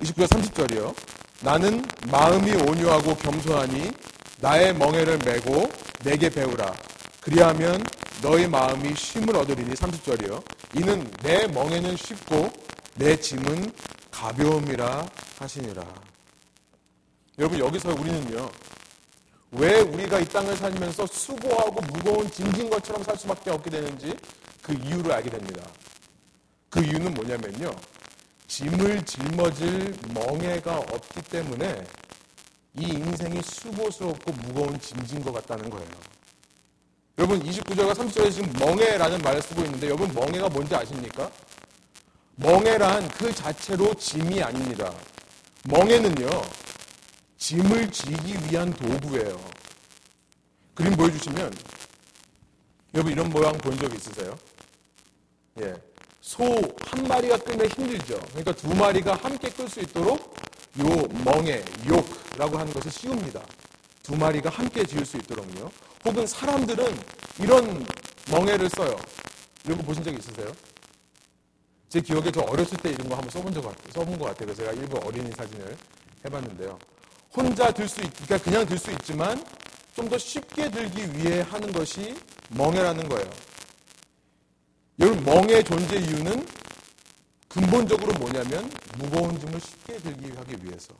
29절 0.00 0.26
30절이요. 0.26 0.94
나는 1.42 1.84
마음이 2.10 2.52
온유하고 2.52 3.14
겸손하니 3.16 3.90
나의 4.40 4.74
멍에를 4.74 5.18
메고 5.18 5.70
내게 6.02 6.30
배우라. 6.30 6.72
그리하면 7.20 7.84
너의 8.22 8.48
마음이 8.48 8.94
쉼을 8.96 9.36
얻으리니 9.36 9.74
30절이요. 9.74 10.42
이는 10.76 11.08
내 11.22 11.46
멍에는 11.46 11.96
쉽고 11.96 12.50
내 12.94 13.20
짐은 13.20 13.72
가벼움이라 14.10 15.06
하시니라. 15.38 16.07
여러분 17.38 17.58
여기서 17.60 17.90
우리는요. 17.90 18.50
왜 19.52 19.80
우리가 19.80 20.18
이 20.18 20.24
땅을 20.26 20.56
살면서 20.56 21.06
수고하고 21.06 21.80
무거운 21.92 22.28
짐진 22.30 22.68
것처럼 22.68 23.02
살 23.04 23.16
수밖에 23.16 23.50
없게 23.50 23.70
되는지 23.70 24.14
그 24.60 24.72
이유를 24.74 25.12
알게 25.12 25.30
됩니다. 25.30 25.66
그 26.68 26.80
이유는 26.80 27.14
뭐냐면요. 27.14 27.70
짐을 28.48 29.04
짊어질 29.04 29.94
멍해가 30.12 30.78
없기 30.78 31.22
때문에 31.22 31.84
이 32.76 32.82
인생이 32.82 33.40
수고스럽고 33.42 34.32
무거운 34.32 34.78
짐진 34.80 35.22
것 35.22 35.32
같다는 35.32 35.70
거예요. 35.70 35.88
여러분 37.18 37.42
29절과 37.42 37.94
30절에 37.94 38.32
지금 38.32 38.52
멍해라는 38.58 39.18
말을 39.22 39.42
쓰고 39.42 39.62
있는데 39.62 39.86
여러분 39.86 40.12
멍해가 40.12 40.48
뭔지 40.48 40.74
아십니까? 40.74 41.30
멍해란 42.36 43.08
그 43.08 43.32
자체로 43.32 43.94
짐이 43.94 44.42
아닙니다. 44.42 44.92
멍해는요. 45.64 46.28
짐을 47.38 47.90
지기 47.90 48.34
위한 48.50 48.72
도구예요. 48.72 49.38
그림 50.74 50.94
보여주시면 50.96 51.52
여러분 52.94 53.12
이런 53.12 53.30
모양 53.30 53.52
본 53.58 53.76
적 53.78 53.92
있으세요? 53.94 54.36
예. 55.60 55.74
소 56.20 56.44
한 56.88 57.04
마리가 57.06 57.36
끌면 57.38 57.68
힘들죠. 57.68 58.18
그러니까 58.30 58.52
두 58.52 58.68
마리가 58.74 59.14
함께 59.14 59.48
끌 59.50 59.68
수 59.68 59.80
있도록 59.80 60.34
요 60.80 60.84
멍에, 61.24 61.64
욕라고 61.86 62.58
하는 62.58 62.72
것이 62.72 62.90
쉬웁니다. 62.90 63.40
두 64.02 64.16
마리가 64.16 64.50
함께 64.50 64.84
지을 64.84 65.04
수 65.06 65.16
있도록요. 65.18 65.70
혹은 66.04 66.26
사람들은 66.26 66.98
이런 67.40 67.86
멍에를 68.30 68.68
써요. 68.70 68.96
이런 69.64 69.78
거 69.78 69.84
보신 69.84 70.02
적 70.02 70.12
있으세요? 70.14 70.52
제 71.88 72.00
기억에 72.00 72.30
저 72.30 72.40
어렸을 72.42 72.76
때 72.78 72.90
이런 72.90 73.08
거 73.08 73.14
한번 73.16 73.30
써본 73.30 73.52
적 73.54 73.62
같아요. 73.62 73.90
써본 73.94 74.18
것 74.18 74.26
같아요. 74.26 74.46
그래서 74.46 74.62
제가 74.62 74.72
일부 74.72 74.98
어린이 75.06 75.30
사진을 75.32 75.76
해봤는데요. 76.24 76.78
혼자 77.34 77.70
들 77.72 77.88
수, 77.88 78.00
있, 78.00 78.10
그러니까 78.14 78.38
그냥 78.38 78.66
들 78.66 78.78
수 78.78 78.90
있지만 78.92 79.42
좀 79.94 80.08
더 80.08 80.16
쉽게 80.16 80.70
들기 80.70 81.02
위해 81.14 81.40
하는 81.40 81.72
것이 81.72 82.14
멍해라는 82.50 83.08
거예요. 83.08 83.28
여러분, 85.00 85.24
멍의 85.24 85.64
존재 85.64 85.96
이유는 85.96 86.46
근본적으로 87.48 88.12
뭐냐면 88.14 88.70
무거운 88.96 89.38
짐을 89.40 89.60
쉽게 89.60 89.96
들기 89.98 90.30
하기 90.36 90.56
위해서. 90.64 90.94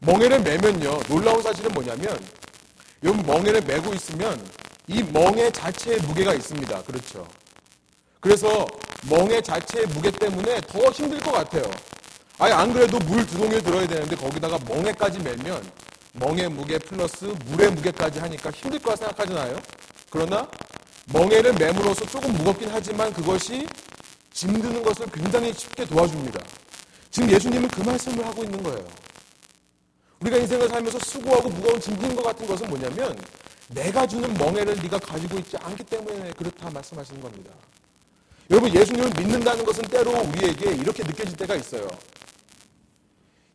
멍해를 0.00 0.40
매면요, 0.40 1.00
놀라운 1.08 1.42
사실은 1.42 1.70
뭐냐면 1.72 2.18
여러분, 3.02 3.26
멍해를 3.26 3.60
메고 3.62 3.92
있으면 3.92 4.42
이 4.86 5.02
멍해 5.02 5.50
자체의 5.52 6.00
무게가 6.00 6.32
있습니다. 6.34 6.82
그렇죠. 6.84 7.28
그래서 8.20 8.66
멍해 9.08 9.42
자체의 9.42 9.86
무게 9.88 10.10
때문에 10.10 10.60
더 10.62 10.90
힘들 10.90 11.20
것 11.20 11.32
같아요. 11.32 11.62
아니, 12.40 12.54
안 12.54 12.72
그래도 12.72 12.98
물두 13.00 13.36
동일 13.36 13.62
들어야 13.62 13.86
되는데 13.86 14.16
거기다가 14.16 14.58
멍해까지 14.66 15.18
매면 15.18 15.62
멍해 16.14 16.48
무게 16.48 16.78
플러스 16.78 17.26
물의 17.44 17.70
무게까지 17.72 18.18
하니까 18.18 18.50
힘들 18.50 18.78
거라 18.78 18.96
생각하잖아요. 18.96 19.60
그러나 20.08 20.50
멍해를 21.12 21.52
매물어서 21.52 22.06
조금 22.06 22.32
무겁긴 22.32 22.70
하지만 22.72 23.12
그것이 23.12 23.68
짐드는 24.32 24.82
것을 24.82 25.06
굉장히 25.12 25.52
쉽게 25.52 25.84
도와줍니다. 25.84 26.40
지금 27.10 27.30
예수님은 27.30 27.68
그 27.68 27.82
말씀을 27.82 28.26
하고 28.26 28.42
있는 28.42 28.62
거예요. 28.62 28.88
우리가 30.20 30.38
인생을 30.38 30.66
살면서 30.66 30.98
수고하고 30.98 31.50
무거운 31.50 31.78
짐진 31.78 32.16
것 32.16 32.22
같은 32.22 32.46
것은 32.46 32.70
뭐냐면 32.70 33.18
내가 33.68 34.06
주는 34.06 34.32
멍해를 34.32 34.76
네가 34.76 34.98
가지고 34.98 35.38
있지 35.40 35.58
않기 35.58 35.84
때문에 35.84 36.32
그렇다 36.38 36.70
말씀하시는 36.70 37.20
겁니다. 37.20 37.50
여러분 38.50 38.74
예수님을 38.74 39.10
믿는다는 39.10 39.62
것은 39.62 39.84
때로 39.84 40.10
우리에게 40.22 40.74
이렇게 40.74 41.02
느껴질 41.02 41.36
때가 41.36 41.54
있어요. 41.56 41.86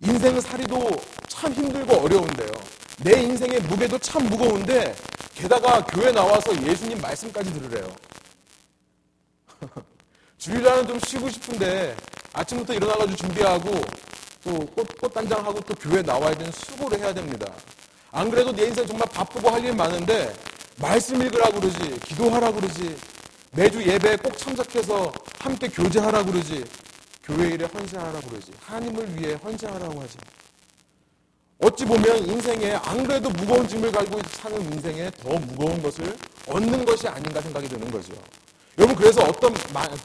인생 0.01 0.39
살이도 0.39 0.89
참 1.27 1.53
힘들고 1.53 1.95
어려운데요. 1.95 2.51
내 2.99 3.21
인생의 3.21 3.61
무게도 3.61 3.97
참 3.99 4.25
무거운데 4.27 4.95
게다가 5.33 5.83
교회 5.85 6.11
나와서 6.11 6.55
예수님 6.63 6.99
말씀까지 7.01 7.53
들으래요. 7.53 7.87
주일날은 10.37 10.87
좀 10.87 10.99
쉬고 10.99 11.29
싶은데 11.29 11.95
아침부터 12.33 12.73
일어나가지고 12.73 13.15
준비하고 13.15 13.81
또 14.43 14.59
꽃, 14.67 14.87
꽃단장하고 15.01 15.59
또 15.61 15.73
교회 15.75 16.01
나와야 16.01 16.33
되는 16.35 16.51
수고를 16.51 16.99
해야 16.99 17.13
됩니다. 17.13 17.51
안 18.11 18.29
그래도 18.29 18.51
내 18.51 18.67
인생 18.67 18.85
정말 18.85 19.07
바쁘고 19.09 19.49
할 19.49 19.63
일 19.65 19.73
많은데 19.75 20.33
말씀 20.77 21.21
읽으라 21.21 21.49
그러지, 21.51 21.99
기도하라 22.01 22.51
그러지, 22.51 22.95
매주 23.51 23.81
예배에 23.81 24.17
꼭 24.17 24.37
참석해서 24.37 25.11
함께 25.39 25.67
교제하라 25.69 26.23
그러지, 26.23 26.65
교회 27.25 27.49
일에 27.49 27.65
헌신하라 27.65 28.21
그러지, 28.21 28.51
하나님을 28.61 29.19
위해 29.19 29.33
헌신하라고 29.33 29.99
하지. 29.99 30.17
어찌 31.59 31.85
보면 31.85 32.17
인생에 32.27 32.73
안 32.73 33.03
그래도 33.03 33.29
무거운 33.31 33.67
짐을 33.67 33.91
가지고 33.91 34.21
사는 34.29 34.61
인생에 34.61 35.09
더 35.11 35.29
무거운 35.39 35.81
것을 35.81 36.15
얻는 36.47 36.85
것이 36.85 37.07
아닌가 37.07 37.41
생각이 37.41 37.67
드는 37.67 37.89
거죠. 37.89 38.13
여러분 38.77 38.95
그래서 38.95 39.23
어떤 39.23 39.53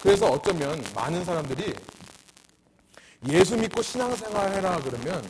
그래서 0.01 0.27
어쩌면 0.31 0.83
많은 0.95 1.25
사람들이 1.25 1.75
예수 3.29 3.57
믿고 3.57 3.83
신앙생활 3.83 4.55
해라 4.55 4.81
그러면 4.83 5.23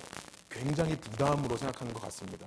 굉장히 0.48 0.94
부담으로 0.96 1.56
생각하는 1.56 1.92
것 1.92 2.02
같습니다. 2.02 2.46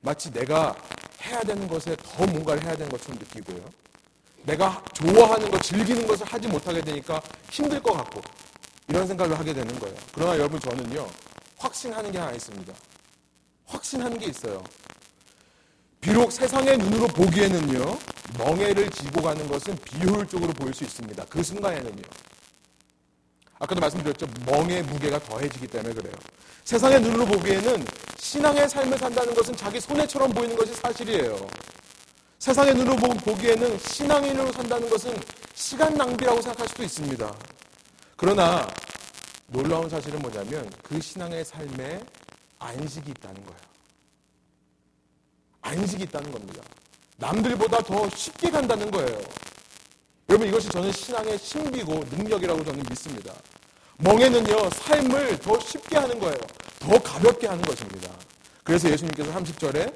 마치 0.00 0.30
내가 0.30 0.76
해야 1.22 1.40
되는 1.40 1.66
것에 1.66 1.96
더 1.96 2.26
뭔가를 2.26 2.62
해야 2.64 2.76
되는 2.76 2.90
것처럼 2.90 3.18
느끼고요. 3.18 3.64
내가 4.44 4.82
좋아하는 4.92 5.50
것, 5.50 5.62
즐기는 5.62 6.06
것을 6.06 6.26
하지 6.26 6.48
못하게 6.48 6.80
되니까 6.80 7.22
힘들 7.50 7.82
것 7.82 7.92
같고 7.92 8.20
이런 8.88 9.06
생각을 9.06 9.38
하게 9.38 9.54
되는 9.54 9.78
거예요. 9.78 9.96
그러나 10.12 10.34
여러분 10.34 10.58
저는요 10.60 11.08
확신하는 11.56 12.10
게 12.10 12.18
하나 12.18 12.32
있습니다. 12.32 12.72
확신하는 13.66 14.18
게 14.18 14.26
있어요. 14.26 14.62
비록 16.00 16.32
세상의 16.32 16.78
눈으로 16.78 17.06
보기에는요 17.08 17.98
멍해를 18.38 18.90
지고 18.90 19.22
가는 19.22 19.46
것은 19.46 19.76
비효율적으로 19.84 20.52
보일 20.54 20.74
수 20.74 20.84
있습니다. 20.84 21.24
그 21.26 21.42
순간에는요. 21.42 22.02
아까도 23.60 23.80
말씀드렸죠. 23.80 24.26
멍의 24.44 24.82
무게가 24.82 25.20
더해지기 25.20 25.68
때문에 25.68 25.94
그래요. 25.94 26.14
세상의 26.64 27.00
눈으로 27.00 27.26
보기에는 27.26 27.86
신앙의 28.18 28.68
삶을 28.68 28.98
산다는 28.98 29.34
것은 29.34 29.56
자기 29.56 29.80
손해처럼 29.80 30.32
보이는 30.32 30.56
것이 30.56 30.74
사실이에요. 30.74 31.46
세상의 32.42 32.74
눈으로 32.74 32.96
보기에는 32.96 33.78
신앙인으로 33.78 34.50
산다는 34.50 34.90
것은 34.90 35.16
시간 35.54 35.94
낭비라고 35.94 36.42
생각할 36.42 36.66
수도 36.66 36.82
있습니다. 36.82 37.32
그러나 38.16 38.66
놀라운 39.46 39.88
사실은 39.88 40.18
뭐냐면 40.18 40.68
그 40.82 41.00
신앙의 41.00 41.44
삶에 41.44 42.02
안식이 42.58 43.12
있다는 43.12 43.44
거예요. 43.44 43.60
안식이 45.60 46.02
있다는 46.02 46.32
겁니다. 46.32 46.64
남들보다 47.18 47.78
더 47.78 48.10
쉽게 48.10 48.50
간다는 48.50 48.90
거예요. 48.90 49.20
여러분 50.28 50.48
이것이 50.48 50.68
저는 50.68 50.90
신앙의 50.90 51.38
신비고 51.38 51.94
능력이라고 52.10 52.64
저는 52.64 52.84
믿습니다. 52.90 53.34
멍에는요 53.98 54.68
삶을 54.68 55.38
더 55.38 55.60
쉽게 55.60 55.96
하는 55.96 56.18
거예요. 56.18 56.40
더 56.80 57.00
가볍게 57.00 57.46
하는 57.46 57.62
것입니다. 57.62 58.10
그래서 58.64 58.90
예수님께서 58.90 59.32
30절에 59.32 59.94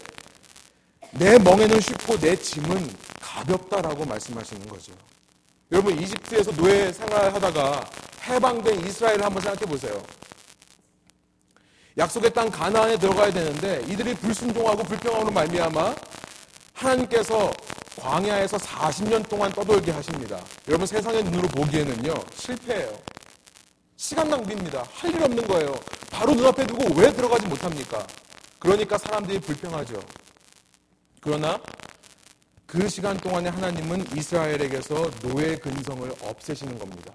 내 1.18 1.38
멍에는 1.38 1.80
쉽고 1.80 2.18
내 2.18 2.36
짐은 2.36 2.94
가볍다라고 3.20 4.04
말씀하시는 4.04 4.68
거죠. 4.68 4.92
여러분 5.72 5.98
이집트에서 5.98 6.52
노예 6.52 6.92
생활하다가 6.92 7.90
해방된 8.24 8.86
이스라엘을 8.86 9.24
한번 9.24 9.42
생각해 9.42 9.66
보세요. 9.66 10.02
약속의 11.96 12.32
땅 12.34 12.50
가나안에 12.50 12.98
들어가야 12.98 13.32
되는데 13.32 13.82
이들이 13.88 14.14
불순종하고 14.16 14.82
불평하는 14.82 15.32
말미암아 15.32 15.94
하나님께서 16.74 17.50
광야에서 17.98 18.58
40년 18.58 19.26
동안 19.26 19.50
떠돌게 19.52 19.90
하십니다. 19.92 20.38
여러분 20.68 20.86
세상의 20.86 21.24
눈으로 21.24 21.48
보기에는요 21.48 22.12
실패예요. 22.34 22.92
시간 23.96 24.28
낭비입니다. 24.28 24.84
할 24.92 25.14
일 25.14 25.22
없는 25.22 25.46
거예요. 25.46 25.74
바로 26.10 26.34
눈앞에 26.34 26.66
두고 26.66 26.94
왜 27.00 27.10
들어가지 27.10 27.46
못합니까? 27.46 28.06
그러니까 28.58 28.98
사람들이 28.98 29.40
불평하죠. 29.40 29.98
그러나 31.26 31.60
그 32.66 32.88
시간 32.88 33.16
동안에 33.16 33.48
하나님은 33.48 34.16
이스라엘에게서 34.16 35.10
노예 35.22 35.56
근성을 35.56 36.08
없애시는 36.22 36.78
겁니다. 36.78 37.12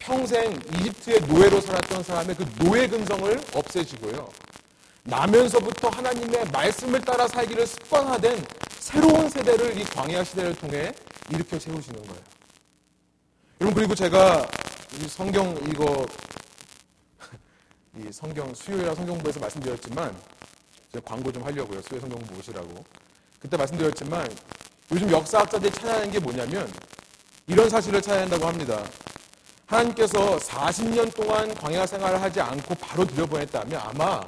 평생 0.00 0.60
이집트의 0.74 1.20
노예로 1.20 1.60
살았던 1.60 2.02
사람의 2.02 2.34
그 2.34 2.44
노예 2.56 2.88
근성을 2.88 3.40
없애시고요. 3.54 4.28
나면서부터 5.04 5.88
하나님의 5.88 6.46
말씀을 6.50 7.00
따라 7.02 7.28
살기를 7.28 7.64
습관화된 7.64 8.44
새로운 8.80 9.30
세대를 9.30 9.80
이 9.80 9.84
광야 9.84 10.24
시대를 10.24 10.56
통해 10.56 10.92
일으켜 11.30 11.60
세우시는 11.60 12.02
거예요. 12.02 12.22
여러분 13.60 13.80
그리고 13.80 13.94
제가 13.94 14.48
이 15.00 15.06
성경 15.06 15.56
이거 15.68 16.04
이 17.96 18.10
성경 18.10 18.52
수요일 18.52 18.92
성경부에서 18.96 19.38
말씀드렸지만 19.38 20.39
제가 20.92 21.04
광고 21.04 21.30
좀 21.30 21.44
하려고요. 21.44 21.80
수요일 21.82 22.00
성경부 22.00 22.34
보시라고. 22.34 22.84
그때 23.38 23.56
말씀드렸지만 23.56 24.28
요즘 24.92 25.10
역사학자들이 25.10 25.72
찾아내는 25.72 26.10
게 26.10 26.18
뭐냐면 26.18 26.70
이런 27.46 27.70
사실을 27.70 28.02
찾아낸다고 28.02 28.46
합니다. 28.46 28.84
하나님께서 29.66 30.36
40년 30.38 31.14
동안 31.14 31.54
광야 31.54 31.86
생활을 31.86 32.20
하지 32.20 32.40
않고 32.40 32.74
바로 32.74 33.04
들여보냈다면 33.04 33.80
아마 33.80 34.20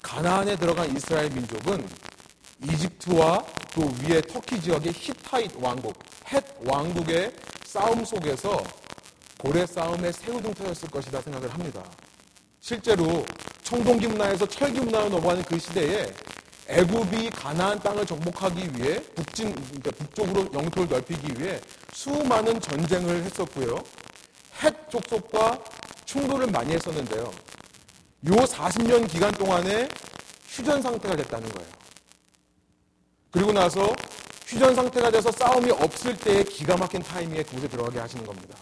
가나안에 0.00 0.56
들어간 0.56 0.94
이스라엘 0.96 1.30
민족은 1.30 1.86
이집트와 2.64 3.44
또 3.74 3.92
위에 4.02 4.22
터키 4.22 4.60
지역의 4.60 4.92
히타잇 4.92 5.52
왕국, 5.62 5.98
헷 6.28 6.42
왕국의 6.64 7.32
싸움 7.64 8.04
속에서 8.04 8.62
고래 9.38 9.66
싸움에 9.66 10.10
새우등 10.12 10.54
터졌을 10.54 10.88
것이다 10.90 11.20
생각을 11.20 11.52
합니다. 11.52 11.82
실제로 12.60 13.24
청동기 13.62 14.06
문화에서 14.06 14.46
철기 14.46 14.80
문화로 14.80 15.08
넘어가는 15.08 15.42
그 15.44 15.58
시대에 15.58 16.12
애굽이 16.68 17.30
가나안 17.30 17.80
땅을 17.80 18.06
정복하기 18.06 18.70
위해 18.76 19.02
북진 19.14 19.52
그러니까 19.54 19.90
북쪽으로 19.90 20.50
영토를 20.52 20.88
넓히기 20.88 21.40
위해 21.42 21.60
수많은 21.92 22.60
전쟁을 22.60 23.24
했었고요. 23.24 23.76
헷 24.62 24.90
족속과 24.90 25.58
충돌을 26.04 26.46
많이 26.48 26.72
했었는데요. 26.72 27.24
요 27.24 28.30
40년 28.32 29.08
기간 29.08 29.32
동안에 29.32 29.88
휴전 30.48 30.82
상태가 30.82 31.16
됐다는 31.16 31.48
거예요. 31.48 31.70
그리고 33.30 33.52
나서 33.52 33.92
휴전 34.46 34.74
상태가 34.74 35.10
돼서 35.10 35.30
싸움이 35.30 35.70
없을 35.70 36.16
때의 36.16 36.44
기가 36.44 36.76
막힌 36.76 37.02
타이밍에 37.02 37.42
그곳에 37.44 37.68
들어가게 37.68 38.00
하시는 38.00 38.24
겁니다. 38.24 38.58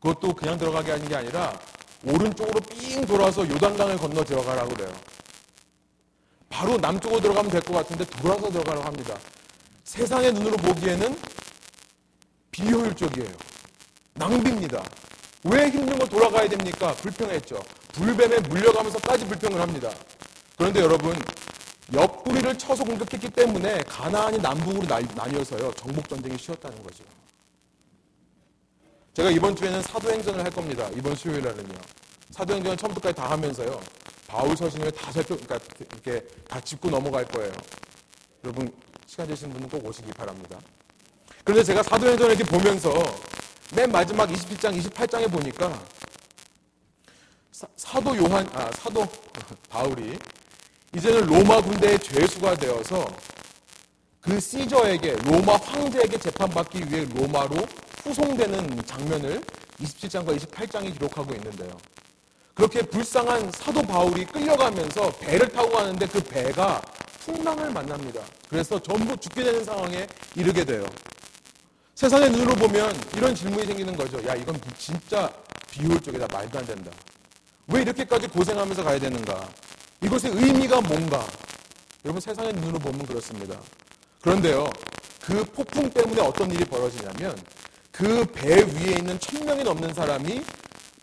그것도 0.00 0.34
그냥 0.34 0.58
들어가게 0.58 0.92
하는 0.92 1.08
게 1.08 1.16
아니라 1.16 1.58
오른쪽으로 2.06 2.60
삥 2.60 3.06
돌아서 3.06 3.48
요단강을 3.48 3.96
건너 3.98 4.24
들어가라고 4.24 4.74
그래요. 4.74 4.92
바로 6.48 6.76
남쪽으로 6.76 7.20
들어가면 7.20 7.50
될 7.50 7.60
것 7.62 7.74
같은데 7.74 8.04
돌아서 8.04 8.48
들어가라고 8.50 8.84
합니다. 8.84 9.16
세상의 9.84 10.32
눈으로 10.32 10.56
보기에는 10.56 11.18
비효율적이에요. 12.50 13.32
낭비입니다. 14.14 14.82
왜 15.44 15.68
힘든 15.68 15.98
거 15.98 16.06
돌아가야 16.06 16.48
됩니까? 16.48 16.92
불평했죠. 16.94 17.60
불뱀에 17.92 18.38
물려가면서까지 18.48 19.26
불평을 19.26 19.60
합니다. 19.60 19.90
그런데 20.56 20.80
여러분, 20.80 21.14
옆구리를 21.92 22.56
쳐서 22.56 22.84
공격했기 22.84 23.28
때문에 23.30 23.82
가나안이 23.82 24.38
남북으로 24.38 24.86
나뉘어서요. 25.14 25.72
정복 25.74 26.08
전쟁이 26.08 26.38
쉬었다는 26.38 26.82
거죠. 26.82 27.04
제가 29.14 29.30
이번 29.30 29.54
주에는 29.54 29.80
사도행전을 29.80 30.44
할 30.44 30.50
겁니다. 30.50 30.90
이번 30.96 31.14
수요일 31.14 31.42
날은요. 31.42 31.78
사도행전을 32.30 32.76
처음부터까지 32.76 33.14
다 33.14 33.30
하면서요. 33.30 33.80
바울 34.26 34.56
서신을 34.56 34.90
다 34.90 35.12
살펴, 35.12 35.36
그러니까 35.36 35.60
이렇게 35.78 36.26
다 36.48 36.60
짚고 36.60 36.90
넘어갈 36.90 37.24
거예요. 37.26 37.52
여러분, 38.42 38.74
시간 39.06 39.28
되시는 39.28 39.52
분은 39.52 39.68
꼭 39.68 39.86
오시기 39.86 40.10
바랍니다. 40.14 40.58
그런데 41.44 41.62
제가 41.62 41.84
사도행전을 41.84 42.34
이렇게 42.34 42.50
보면서 42.50 42.92
맨 43.72 43.92
마지막 43.92 44.28
27장, 44.28 44.76
28장에 44.82 45.30
보니까 45.30 45.80
사, 47.52 48.00
도 48.00 48.16
요한, 48.16 48.44
아, 48.52 48.68
사도 48.72 49.06
바울이 49.70 50.18
이제는 50.96 51.24
로마 51.26 51.60
군대의 51.60 52.00
죄수가 52.00 52.56
되어서 52.56 53.06
그 54.20 54.40
시저에게, 54.40 55.12
로마 55.24 55.54
황제에게 55.54 56.18
재판받기 56.18 56.90
위해 56.90 57.06
로마로 57.14 57.64
후송되는 58.04 58.84
장면을 58.84 59.42
27장과 59.80 60.38
28장이 60.38 60.92
기록하고 60.92 61.34
있는데요. 61.34 61.76
그렇게 62.54 62.82
불쌍한 62.82 63.50
사도 63.50 63.82
바울이 63.82 64.24
끌려가면서 64.26 65.10
배를 65.18 65.48
타고 65.48 65.70
가는데 65.70 66.06
그 66.06 66.22
배가 66.22 66.80
풍랑을 67.20 67.72
만납니다. 67.72 68.20
그래서 68.48 68.78
전부 68.78 69.16
죽게 69.16 69.42
되는 69.42 69.64
상황에 69.64 70.06
이르게 70.36 70.64
돼요. 70.64 70.84
세상의 71.94 72.30
눈으로 72.30 72.54
보면 72.54 72.94
이런 73.16 73.34
질문이 73.34 73.66
생기는 73.66 73.96
거죠. 73.96 74.24
야, 74.26 74.34
이건 74.34 74.60
진짜 74.76 75.32
비효율적이다. 75.70 76.26
말도 76.30 76.58
안 76.58 76.66
된다. 76.66 76.90
왜 77.68 77.82
이렇게까지 77.82 78.28
고생하면서 78.28 78.84
가야 78.84 78.98
되는가? 78.98 79.48
이것의 80.02 80.34
의미가 80.34 80.82
뭔가? 80.82 81.26
여러분 82.04 82.20
세상의 82.20 82.52
눈으로 82.52 82.78
보면 82.78 83.06
그렇습니다. 83.06 83.58
그런데요, 84.20 84.68
그 85.22 85.42
폭풍 85.46 85.88
때문에 85.90 86.20
어떤 86.20 86.50
일이 86.50 86.64
벌어지냐면 86.64 87.34
그 87.94 88.24
배 88.32 88.56
위에 88.56 88.96
있는 88.98 89.18
천 89.20 89.44
명이 89.46 89.62
넘는 89.62 89.94
사람이 89.94 90.44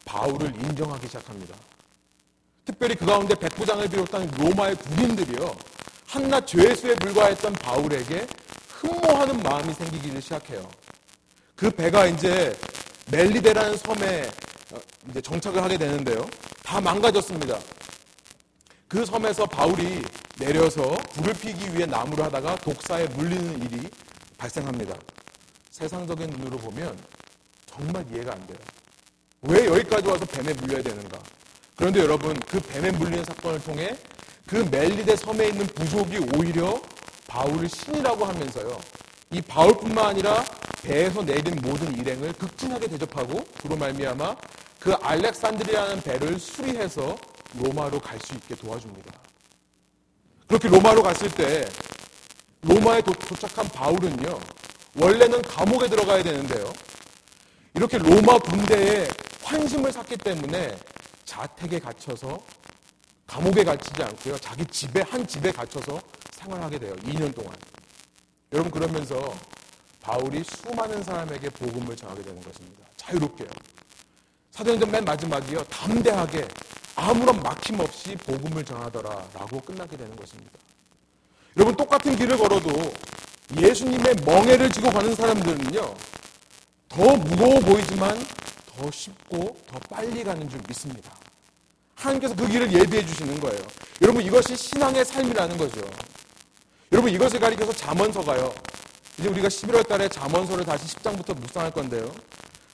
바울을 0.03 0.47
인정하기 0.61 1.07
시작합니다. 1.07 1.55
특별히 2.65 2.95
그 2.95 3.05
가운데 3.05 3.33
백부장을 3.33 3.87
비롯한 3.87 4.29
로마의 4.37 4.75
군인들이요. 4.75 5.55
한낱 6.07 6.45
죄수에 6.45 6.95
불과했던 6.95 7.53
바울에게 7.53 8.27
흠모하는 8.67 9.41
마음이 9.41 9.73
생기기를 9.73 10.21
시작해요. 10.21 10.69
그 11.55 11.71
배가 11.71 12.07
이제 12.07 12.53
멜리데라는 13.09 13.77
섬에 13.77 14.29
어, 14.73 14.77
이제 15.09 15.21
정착을 15.21 15.63
하게 15.63 15.77
되는데요. 15.77 16.27
다 16.61 16.81
망가졌습니다. 16.81 17.57
그 18.89 19.05
섬에서 19.05 19.45
바울이 19.45 20.03
내려서 20.37 20.81
불을 21.13 21.33
피기 21.35 21.73
위해 21.73 21.85
나무를 21.85 22.25
하다가 22.25 22.57
독사에 22.57 23.05
물리는 23.07 23.61
일이 23.63 23.89
발생합니다. 24.37 24.93
세상적인 25.81 26.29
눈으로 26.29 26.57
보면 26.57 26.95
정말 27.65 28.05
이해가 28.13 28.33
안 28.33 28.45
돼요. 28.45 28.59
왜 29.41 29.65
여기까지 29.65 30.07
와서 30.07 30.23
뱀에 30.25 30.53
물려야 30.53 30.83
되는가? 30.83 31.17
그런데 31.75 32.01
여러분, 32.01 32.39
그 32.41 32.59
뱀에 32.59 32.91
물리는 32.91 33.23
사건을 33.25 33.63
통해 33.63 33.97
그 34.45 34.57
멜리데 34.57 35.15
섬에 35.15 35.47
있는 35.47 35.65
부족이 35.65 36.19
오히려 36.35 36.79
바울을 37.25 37.67
신이라고 37.67 38.23
하면서요. 38.25 38.79
이 39.31 39.41
바울뿐만 39.41 40.05
아니라 40.05 40.45
배에서 40.83 41.23
내린 41.23 41.55
모든 41.63 41.97
일행을 41.97 42.33
극진하게 42.33 42.87
대접하고 42.87 43.43
그로 43.61 43.75
말미암아 43.75 44.35
그 44.79 44.93
알렉산드리아라는 44.93 46.03
배를 46.03 46.37
수리해서 46.37 47.17
로마로 47.55 47.99
갈 47.99 48.19
수 48.19 48.35
있게 48.35 48.53
도와줍니다. 48.53 49.11
그렇게 50.47 50.67
로마로 50.67 51.01
갔을 51.01 51.31
때 51.31 51.65
로마에 52.61 53.01
도, 53.01 53.13
도착한 53.13 53.67
바울은요. 53.69 54.39
원래는 54.95 55.41
감옥에 55.43 55.87
들어가야 55.87 56.21
되는데요. 56.21 56.71
이렇게 57.73 57.97
로마 57.97 58.37
군대에 58.39 59.07
환심을 59.43 59.91
샀기 59.91 60.17
때문에 60.17 60.77
자택에 61.23 61.79
갇혀서 61.79 62.39
감옥에 63.25 63.63
갇히지 63.63 64.03
않고요. 64.03 64.37
자기 64.39 64.65
집에, 64.65 65.01
한 65.01 65.25
집에 65.25 65.51
갇혀서 65.51 66.01
생활하게 66.33 66.79
돼요. 66.79 66.93
2년 66.97 67.33
동안. 67.33 67.53
여러분, 68.51 68.69
그러면서 68.69 69.33
바울이 70.01 70.43
수많은 70.43 71.01
사람에게 71.01 71.49
복음을 71.51 71.95
전하게 71.95 72.23
되는 72.23 72.41
것입니다. 72.41 72.85
자유롭게요. 72.97 73.47
사도행전 74.51 74.91
맨 74.91 75.05
마지막이요. 75.05 75.63
담대하게 75.65 76.45
아무런 76.97 77.39
막힘 77.39 77.79
없이 77.79 78.17
복음을 78.17 78.65
전하더라 78.65 79.09
라고 79.33 79.61
끝나게 79.61 79.95
되는 79.95 80.13
것입니다. 80.17 80.51
여러분, 81.55 81.75
똑같은 81.77 82.17
길을 82.17 82.37
걸어도 82.37 82.93
예수님의 83.57 84.15
멍해를 84.25 84.69
지고 84.71 84.89
가는 84.89 85.13
사람들은요. 85.15 85.95
더 86.89 87.15
무거워 87.15 87.59
보이지만 87.59 88.17
더 88.75 88.91
쉽고 88.91 89.57
더 89.67 89.79
빨리 89.89 90.23
가는 90.23 90.47
줄 90.49 90.59
믿습니다. 90.67 91.11
하나님께서 91.95 92.35
그 92.35 92.47
길을 92.47 92.73
예비해 92.73 93.05
주시는 93.05 93.39
거예요. 93.39 93.61
여러분 94.01 94.23
이것이 94.23 94.55
신앙의 94.55 95.05
삶이라는 95.05 95.57
거죠. 95.57 95.81
여러분 96.91 97.11
이것을 97.11 97.39
가리켜서 97.39 97.71
잠언서가요. 97.73 98.53
이제 99.19 99.29
우리가 99.29 99.47
11월 99.47 99.87
달에 99.87 100.09
잠언서를 100.09 100.65
다시 100.65 100.95
10장부터 100.95 101.39
묵상할 101.39 101.71
건데요. 101.71 102.11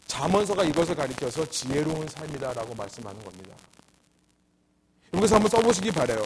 잠언서가 0.07 0.63
이것을 0.63 0.95
가리켜서 0.95 1.45
지혜로운 1.45 2.07
삶이다라고 2.07 2.73
말씀하는 2.73 3.21
겁니다. 3.23 3.55
여기서 5.13 5.35
한번 5.35 5.49
써보시기 5.49 5.91
바래요. 5.91 6.23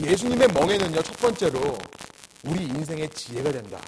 예수님의 0.00 0.48
멍에는요, 0.48 1.02
첫 1.02 1.16
번째로 1.18 1.76
우리 2.44 2.64
인생의 2.64 3.10
지혜가 3.10 3.52
된다. 3.52 3.80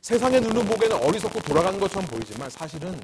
세상의 0.00 0.40
눈으로 0.40 0.64
보기에는 0.64 0.96
어리석고 1.04 1.40
돌아가는 1.42 1.78
것처럼 1.78 2.06
보이지만 2.08 2.50
사실은 2.50 3.00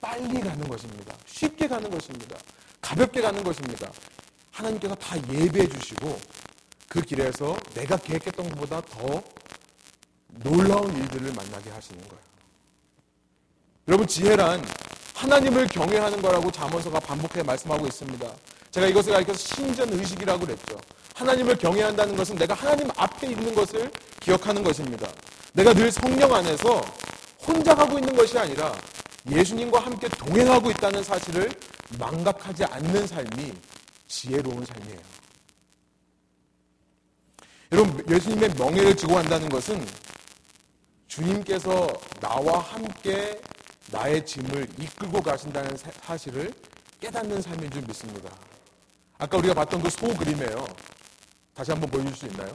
빨리 0.00 0.40
가는 0.40 0.68
것입니다. 0.68 1.14
쉽게 1.26 1.68
가는 1.68 1.88
것입니다. 1.90 2.36
가볍게 2.80 3.20
가는 3.20 3.42
것입니다. 3.42 3.90
하나님께서 4.50 4.94
다 4.96 5.16
예배해 5.16 5.68
주시고 5.68 6.18
그 6.88 7.00
길에서 7.02 7.56
내가 7.74 7.96
계획했던 7.96 8.48
것보다 8.50 8.80
더 8.82 9.22
놀라운 10.42 10.96
일들을 10.96 11.32
만나게 11.32 11.70
하시는 11.70 12.00
거예요. 12.08 12.22
여러분 13.88 14.06
지혜란 14.06 14.64
하나님을 15.14 15.68
경외하는 15.68 16.20
거라고 16.22 16.50
자문서가 16.50 16.98
반복해 17.00 17.42
말씀하고 17.42 17.86
있습니다. 17.86 18.34
제가 18.70 18.86
이것을 18.86 19.12
가르쳐서 19.12 19.38
신전 19.38 19.92
의식이라고 19.92 20.46
그랬죠. 20.46 20.78
하나님을 21.20 21.56
경외한다는 21.56 22.16
것은 22.16 22.36
내가 22.36 22.54
하나님 22.54 22.88
앞에 22.96 23.26
있는 23.28 23.54
것을 23.54 23.90
기억하는 24.20 24.62
것입니다. 24.64 25.06
내가 25.52 25.74
늘 25.74 25.92
성령 25.92 26.34
안에서 26.34 26.80
혼자 27.46 27.74
가고 27.74 27.98
있는 27.98 28.16
것이 28.16 28.38
아니라 28.38 28.74
예수님과 29.30 29.80
함께 29.80 30.08
동행하고 30.08 30.70
있다는 30.70 31.02
사실을 31.04 31.50
망각하지 31.98 32.64
않는 32.64 33.06
삶이 33.06 33.52
지혜로운 34.08 34.64
삶이에요. 34.64 35.00
여러분, 37.72 38.04
예수님의 38.08 38.50
명예를 38.58 38.96
지고 38.96 39.18
한다는 39.18 39.48
것은 39.48 39.86
주님께서 41.06 41.86
나와 42.20 42.60
함께 42.60 43.40
나의 43.92 44.24
짐을 44.24 44.66
이끌고 44.78 45.20
가신다는 45.20 45.76
사실을 46.02 46.50
깨닫는 46.98 47.42
삶인 47.42 47.70
줄 47.70 47.82
믿습니다. 47.82 48.30
아까 49.18 49.36
우리가 49.36 49.52
봤던 49.54 49.82
그 49.82 49.90
소 49.90 50.08
그림이에요. 50.16 50.66
다시 51.60 51.72
한번 51.72 51.90
보여줄 51.90 52.16
수 52.16 52.24
있나요? 52.24 52.50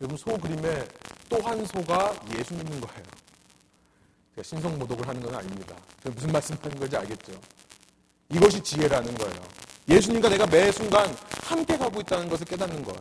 여러분, 0.00 0.16
소 0.16 0.38
그림에 0.38 0.86
또 1.28 1.40
한 1.42 1.66
소가 1.66 2.14
예수님인 2.38 2.80
거예요. 2.80 3.02
신성 4.44 4.78
모독을 4.78 5.08
하는 5.08 5.20
건 5.20 5.34
아닙니다. 5.34 5.74
무슨 6.04 6.30
말씀하는 6.30 6.78
건지 6.78 6.96
알겠죠? 6.96 7.32
이것이 8.30 8.62
지혜라는 8.62 9.12
거예요. 9.16 9.40
예수님과 9.88 10.28
내가 10.28 10.46
매 10.46 10.70
순간 10.70 11.16
함께 11.42 11.76
가고 11.76 12.00
있다는 12.00 12.28
것을 12.28 12.46
깨닫는 12.46 12.84
것. 12.84 12.96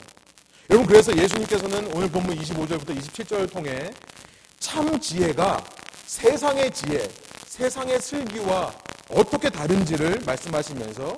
여러분, 0.72 0.88
그래서 0.88 1.16
예수님께서는 1.16 1.96
오늘 1.96 2.10
본문 2.10 2.36
25절부터 2.36 2.98
27절을 2.98 3.52
통해 3.52 3.94
참 4.58 5.00
지혜가 5.00 5.64
세상의 6.08 6.72
지혜, 6.72 7.08
세상의 7.46 8.02
슬기와 8.02 8.74
어떻게 9.12 9.52
다른지를 9.52 10.22
말씀하시면서 10.26 11.16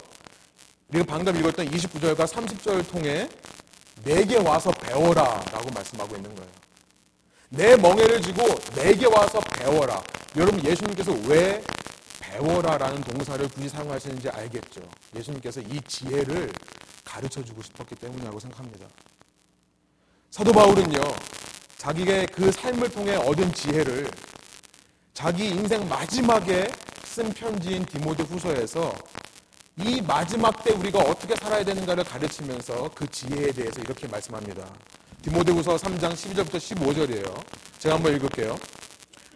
우리가 0.89 1.06
방금 1.06 1.36
읽었던 1.36 1.69
29절과 1.69 2.26
30절을 2.26 2.89
통해 2.89 3.30
내게 4.04 4.38
와서 4.38 4.71
배워라 4.71 5.43
라고 5.52 5.69
말씀하고 5.71 6.15
있는 6.15 6.34
거예요. 6.34 6.52
내 7.50 7.76
멍에를 7.76 8.21
쥐고 8.21 8.43
내게 8.76 9.06
와서 9.08 9.39
배워라. 9.58 10.02
여러분 10.38 10.63
예수님께서 10.63 11.12
왜 11.28 11.62
배워라 12.19 12.78
라는 12.78 13.02
동사를 13.02 13.47
굳이 13.50 13.67
사용하시는지 13.67 14.30
알겠죠. 14.30 14.82
예수님께서 15.15 15.62
이 15.62 15.82
지혜를 15.88 16.52
가르쳐 17.04 17.43
주고 17.43 17.62
싶었기 17.62 17.95
때문이라고 17.95 18.39
생각합니다. 18.39 18.86
사도 20.30 20.52
바울은요, 20.52 21.00
자기의 21.78 22.28
그 22.28 22.52
삶을 22.52 22.89
통해 22.91 23.15
얻은 23.15 23.54
지혜를 23.54 24.10
자기 25.13 25.50
인생 25.50 25.88
마지막에 25.89 26.69
쓴 27.04 27.34
편지인 27.34 27.86
디모데 27.86 28.23
후서에서 28.23 28.93
이 29.80 30.02
마지막 30.02 30.63
때 30.63 30.74
우리가 30.74 31.00
어떻게 31.00 31.36
살아야 31.36 31.63
되는가를 31.63 32.04
가르치면서 32.04 32.90
그 32.96 33.08
지혜에 33.12 33.52
대해서 33.52 33.80
이렇게 33.80 34.08
말씀합니다. 34.08 34.68
디모데후서 35.22 35.76
3장 35.76 36.13
12절부터 36.13 36.56
15절이에요. 36.56 37.44
제가 37.78 37.96
한번 37.96 38.16
읽을게요. 38.16 38.58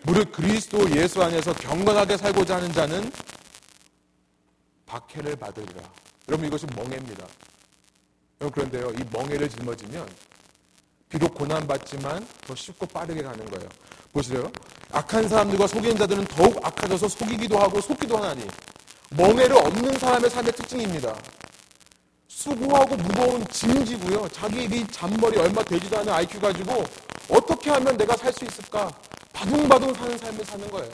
무릇 0.04 0.32
그리스도 0.32 0.90
예수 0.96 1.22
안에서 1.22 1.54
경건하게 1.54 2.18
살고자 2.18 2.56
하는 2.56 2.74
자는 2.74 3.12
박해를 4.88 5.36
받으리라. 5.36 5.82
여러분 6.28 6.48
이것이 6.48 6.66
멍해입니다. 6.76 7.28
그런데요. 8.40 8.92
이 8.98 9.04
멍해를 9.12 9.48
짊어지면 9.48 10.10
비록 11.08 11.36
고난받지만 11.36 12.28
더 12.48 12.56
쉽고 12.56 12.88
빠르게 12.88 13.22
가는 13.22 13.46
거예요. 13.46 13.70
보시래요. 14.12 14.52
악한 14.92 15.30
사람들과 15.30 15.68
속이는 15.68 15.98
자들은 15.98 16.26
더욱 16.26 16.66
악해져서 16.66 17.08
속이기도 17.10 17.60
하고 17.60 17.80
속기도 17.80 18.18
하나니 18.18 18.44
멍해를 19.16 19.58
없는 19.58 20.00
사람의 20.00 20.30
삶의 20.30 20.54
특징입니다. 20.54 21.16
수고하고 22.28 22.96
무거운 22.96 23.46
짐지고요. 23.48 24.28
자기 24.30 24.64
이 24.64 24.88
잔머리 24.88 25.38
얼마 25.38 25.62
되지도 25.64 26.00
않은 26.00 26.12
IQ 26.14 26.40
가지고 26.40 26.84
어떻게 27.30 27.70
하면 27.72 27.96
내가 27.98 28.16
살 28.16 28.32
수 28.34 28.46
있을까? 28.46 28.90
바둥바둥 29.34 29.94
사는 29.94 30.18
삶을 30.18 30.46
사는 30.46 30.72
거예요. 30.72 30.94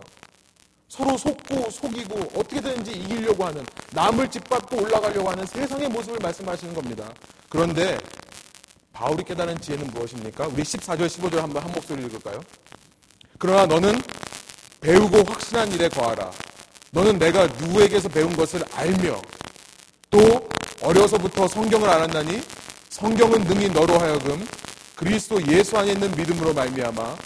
서로 0.89 1.17
속고 1.17 1.69
속이고 1.69 2.19
어떻게든지 2.39 2.91
이기려고 2.91 3.45
하는 3.45 3.63
남을 3.91 4.29
짓밟고 4.29 4.77
올라가려고 4.83 5.29
하는 5.29 5.45
세상의 5.45 5.87
모습을 5.89 6.17
말씀하시는 6.21 6.73
겁니다. 6.73 7.11
그런데 7.49 7.97
바울이 8.93 9.23
깨달은 9.23 9.59
지혜는 9.59 9.87
무엇입니까? 9.87 10.47
우리 10.47 10.63
14절 10.63 11.05
15절 11.07 11.35
한번 11.35 11.63
한 11.63 11.71
목소리 11.71 12.03
읽을까요? 12.05 12.41
그러나 13.37 13.65
너는 13.67 14.01
배우고 14.81 15.23
확신한 15.23 15.71
일에 15.71 15.87
거하라. 15.89 16.31
너는 16.91 17.19
내가 17.19 17.47
누구에게서 17.47 18.09
배운 18.09 18.35
것을 18.35 18.63
알며 18.73 19.21
또 20.09 20.47
어려서부터 20.81 21.47
성경을 21.47 21.87
알았나니 21.89 22.41
성경은 22.89 23.41
능히 23.41 23.69
너로 23.69 23.99
하여금 23.99 24.47
그리스도 24.95 25.45
예수 25.47 25.77
안에 25.77 25.91
있는 25.93 26.09
믿음으로 26.15 26.53
말미암아 26.53 27.17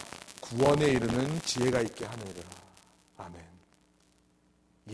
구원에 0.41 0.86
이르는 0.88 1.41
지혜가 1.45 1.80
있게 1.82 2.06
하느니라. 2.06 2.43
아멘. 3.17 3.41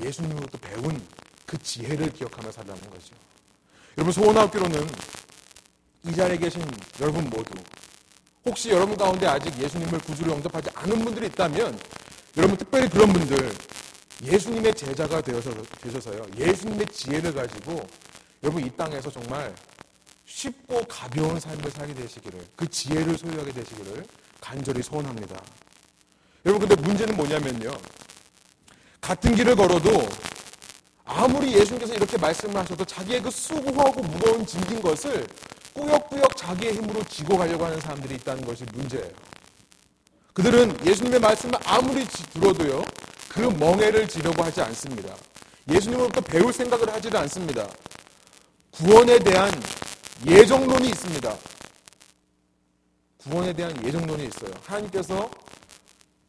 예수님으로부터 0.04 0.58
배운 0.60 1.02
그 1.46 1.58
지혜를 1.58 2.12
기억하며 2.14 2.52
살라는 2.52 2.82
거죠. 2.90 3.16
여러분 3.98 4.12
소원학교로는 4.12 4.88
이 6.06 6.16
자리에 6.16 6.38
계신 6.38 6.64
여러분 7.02 7.24
모두 7.30 7.52
혹시 8.46 8.70
여러분 8.70 8.96
가운데 8.96 9.26
아직 9.26 9.58
예수님을 9.60 10.00
구주로 10.00 10.34
영접하지 10.34 10.70
않은 10.76 11.04
분들이 11.04 11.28
있다면 11.28 11.80
여러분 12.38 12.56
특별히 12.58 12.88
그런 12.88 13.12
분들 13.12 13.52
예수님의 14.24 14.74
제자가 14.74 15.22
되어서 15.22 15.52
되셔서요. 15.82 16.26
예수님의 16.38 16.88
지혜를 16.88 17.34
가지고 17.34 17.88
여러분 18.44 18.66
이 18.66 18.70
땅에서 18.76 19.10
정말 19.12 19.54
쉽고 20.26 20.84
가벼운 20.88 21.40
삶을 21.40 21.72
살게 21.72 21.94
되시기를 21.94 22.46
그 22.56 22.68
지혜를 22.68 23.18
소유하게 23.18 23.52
되시기를 23.52 24.06
간절히 24.42 24.82
소원합니다. 24.82 25.42
여러분 26.46 26.68
근데 26.68 26.82
문제는 26.82 27.16
뭐냐면요. 27.16 27.72
같은 29.02 29.36
길을 29.36 29.56
걸어도 29.56 30.08
아무리 31.06 31.54
예수님께서 31.54 31.94
이렇게 31.94 32.18
말씀을 32.18 32.58
하셔도 32.58 32.84
자기의 32.84 33.22
그 33.22 33.32
수고하고 33.32 34.02
무거운 34.02 34.46
짐진 34.46 34.82
것을 34.82 35.26
꾸역꾸역 35.74 36.36
자기의 36.36 36.74
힘으로 36.74 37.04
지고 37.06 37.38
가려고 37.38 37.66
하는 37.66 37.80
사람들이 37.80 38.16
있다는 38.16 38.44
것이 38.44 38.66
문제예요. 38.74 39.10
그들은 40.34 40.86
예수님의 40.86 41.20
말씀을 41.20 41.56
아무리 41.66 42.06
들어도요, 42.06 42.84
그 43.38 43.44
멍해를 43.44 44.08
지려고 44.08 44.44
하지 44.44 44.62
않습니다. 44.62 45.16
예수님으로부터 45.70 46.22
배울 46.22 46.52
생각을 46.52 46.92
하지도 46.92 47.20
않습니다. 47.20 47.68
구원에 48.72 49.20
대한 49.20 49.52
예정론이 50.26 50.90
있습니다. 50.90 51.38
구원에 53.18 53.54
대한 53.54 53.86
예정론이 53.86 54.26
있어요. 54.26 54.52
하나님께서 54.64 55.30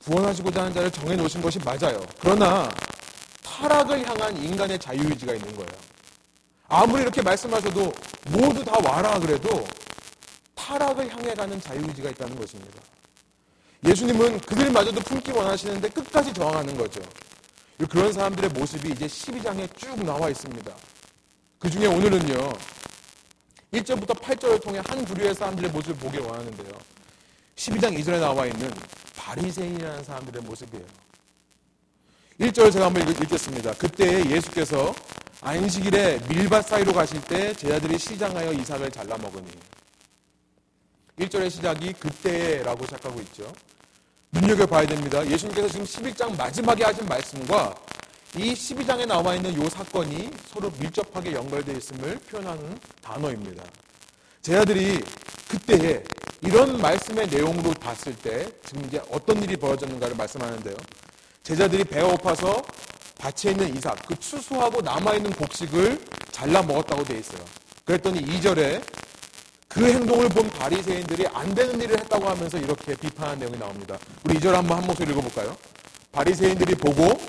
구원하시고자 0.05 0.61
하는 0.61 0.75
자를 0.75 0.91
정해 0.91 1.17
놓으신 1.17 1.41
것이 1.41 1.59
맞아요. 1.61 1.99
그러나 2.21 2.71
타락을 3.43 4.07
향한 4.07 4.37
인간의 4.37 4.79
자유의지가 4.79 5.33
있는 5.33 5.57
거예요. 5.57 5.71
아무리 6.69 7.03
이렇게 7.03 7.23
말씀하셔도 7.23 7.91
모두 8.33 8.63
다 8.63 8.79
와라 8.85 9.19
그래도 9.19 9.67
타락을 10.55 11.11
향해 11.11 11.33
가는 11.33 11.59
자유의지가 11.59 12.11
있다는 12.11 12.39
것입니다. 12.39 12.83
예수님은 13.85 14.41
그들마저도 14.41 15.01
품기 15.01 15.31
원하시는데 15.31 15.89
끝까지 15.91 16.33
저항하는 16.33 16.77
거죠. 16.77 17.01
그런 17.89 18.13
사람들의 18.13 18.51
모습이 18.51 18.91
이제 18.91 19.07
12장에 19.07 19.69
쭉 19.77 20.03
나와 20.05 20.29
있습니다. 20.31 20.75
그 21.59 21.71
중에 21.71 21.87
오늘은요, 21.87 22.53
1절부터 23.73 24.21
8절을 24.21 24.63
통해 24.63 24.81
한 24.85 25.05
부류의 25.05 25.35
사람들의 25.35 25.71
모습을 25.71 25.97
보길 25.97 26.21
원하는데요. 26.21 26.73
12장 27.55 27.97
2절에 27.99 28.21
나와 28.21 28.47
있는 28.47 28.71
바리새인이라는 29.17 30.05
사람들의 30.05 30.43
모습이에요. 30.43 30.87
1절 32.41 32.73
제가 32.73 32.87
한번 32.87 33.09
읽겠습니다. 33.09 33.73
그때 33.75 34.29
예수께서 34.31 34.95
안식일에 35.41 36.21
밀밭 36.29 36.67
사이로 36.67 36.93
가실 36.93 37.21
때 37.23 37.53
제자들이 37.55 37.99
시장하여 37.99 38.53
이삭을 38.53 38.91
잘라 38.91 39.17
먹으니 39.19 39.51
1절의 41.19 41.51
시작이 41.51 41.93
그때라고 41.95 42.85
시작하고 42.85 43.21
있죠. 43.23 43.53
눈여겨봐야 44.33 44.87
됩니다. 44.87 45.27
예수님께서 45.27 45.69
지금 45.69 45.85
11장 45.85 46.37
마지막에 46.37 46.85
하신 46.85 47.07
말씀과 47.07 47.75
이 48.37 48.53
12장에 48.53 49.07
나와 49.07 49.35
있는 49.35 49.59
이 49.59 49.71
사건이 49.71 50.31
서로 50.47 50.71
밀접하게 50.79 51.33
연결되어 51.33 51.77
있음을 51.77 52.19
표현하는 52.19 52.79
단어입니다. 53.03 53.65
제 54.43 54.57
아들이 54.57 55.01
그때에 55.49 56.03
이런 56.43 56.81
말씀의 56.81 57.27
내용으로 57.29 57.71
봤을 57.73 58.15
때 58.17 58.49
지금 58.65 58.85
이제 58.85 59.03
어떤 59.11 59.43
일이 59.43 59.57
벌어졌는가를 59.57 60.15
말씀하는데요. 60.15 60.77
제자들이 61.43 61.85
배가 61.85 62.09
고파서 62.09 62.63
밭에 63.19 63.51
있는 63.51 63.77
이삭, 63.77 63.97
그 64.07 64.15
추수하고 64.19 64.83
남아있는 64.83 65.33
곡식을 65.33 65.99
잘라 66.31 66.63
먹었다고 66.63 67.03
되어 67.05 67.19
있어요. 67.19 67.45
그랬더니 67.85 68.21
2절에 68.21 68.83
그 69.69 69.85
행동을 69.85 70.29
본 70.31 70.49
바리새인들이 70.49 71.27
안 71.29 71.55
되는 71.55 71.81
일을 71.81 72.01
했다고 72.01 72.27
하면서 72.27 72.59
이렇게 72.59 72.95
비판하는 72.95 73.41
내용이 73.41 73.59
나옵니다. 73.59 73.99
우리 74.25 74.39
2절 74.39 74.53
한번 74.53 74.79
한 74.79 74.87
목소리 74.87 75.13
읽어볼까요? 75.13 75.57
바리새인들이 76.11 76.75
보고 76.75 77.21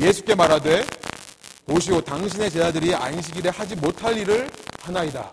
예수께 0.00 0.34
말하되 0.34 0.84
보시오 1.66 2.00
당신의 2.00 2.50
제자들이 2.50 2.94
안식일에 2.94 3.50
하지 3.50 3.76
못할 3.76 4.16
일을 4.16 4.50
하나이다. 4.80 5.30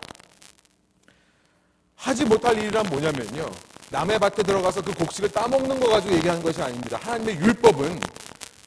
하지 1.96 2.26
못할 2.26 2.58
일이란 2.58 2.86
뭐냐면요. 2.88 3.50
남의 3.90 4.20
밭에 4.20 4.44
들어가서 4.44 4.82
그 4.82 4.94
곡식을 4.94 5.30
따먹는 5.30 5.80
거 5.80 5.90
가지고 5.90 6.16
얘기하는 6.16 6.42
것이 6.42 6.62
아닙니다. 6.62 6.98
하나님의 7.02 7.36
율법은 7.38 8.00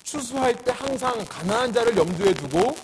추수할 0.03 0.55
때 0.55 0.73
항상 0.75 1.25
가난한 1.25 1.73
자를 1.73 1.97
염두에 1.97 2.33
두고 2.35 2.77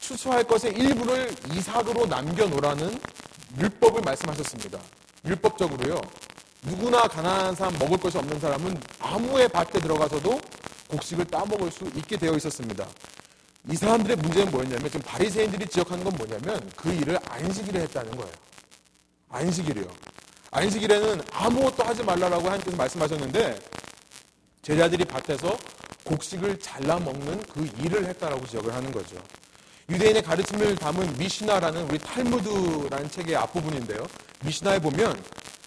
추수할 0.00 0.42
것의 0.44 0.74
일부를 0.74 1.32
이삭으로 1.52 2.06
남겨놓으라는 2.06 2.98
율법을 3.58 4.00
말씀하셨습니다. 4.02 4.78
율법적으로요. 5.24 6.00
누구나 6.62 7.02
가난한 7.08 7.54
사람, 7.54 7.78
먹을 7.78 7.98
것이 7.98 8.18
없는 8.18 8.38
사람은 8.38 8.80
아무의 9.00 9.48
밭에 9.48 9.80
들어가서도 9.80 10.40
곡식을 10.88 11.24
따먹을 11.26 11.70
수 11.70 11.84
있게 11.96 12.16
되어 12.16 12.34
있었습니다. 12.36 12.86
이 13.70 13.76
사람들의 13.76 14.16
문제는 14.16 14.50
뭐였냐면 14.50 14.86
지금 14.86 15.00
바리새인들이 15.02 15.66
지적하는 15.66 16.04
건 16.04 16.14
뭐냐면 16.16 16.70
그 16.76 16.92
일을 16.92 17.18
안식일에 17.28 17.80
했다는 17.82 18.16
거예요. 18.16 18.32
안식일이요. 19.28 19.86
안식일에는 20.50 21.22
아무것도 21.32 21.84
하지 21.84 22.02
말라라고 22.02 22.44
하나님께서 22.44 22.76
말씀하셨는데 22.76 23.58
제자들이 24.62 25.04
밭에서 25.04 25.56
곡식을 26.04 26.58
잘라 26.58 26.98
먹는 26.98 27.42
그 27.42 27.68
일을 27.78 28.04
했다라고 28.06 28.44
지적을 28.46 28.74
하는 28.74 28.92
거죠. 28.92 29.16
유대인의 29.88 30.22
가르침을 30.22 30.76
담은 30.76 31.18
미시나라는 31.18 31.90
우리 31.90 31.98
탈무드라는 31.98 33.10
책의 33.10 33.36
앞부분인데요. 33.36 34.06
미시나에 34.44 34.78
보면 34.78 35.22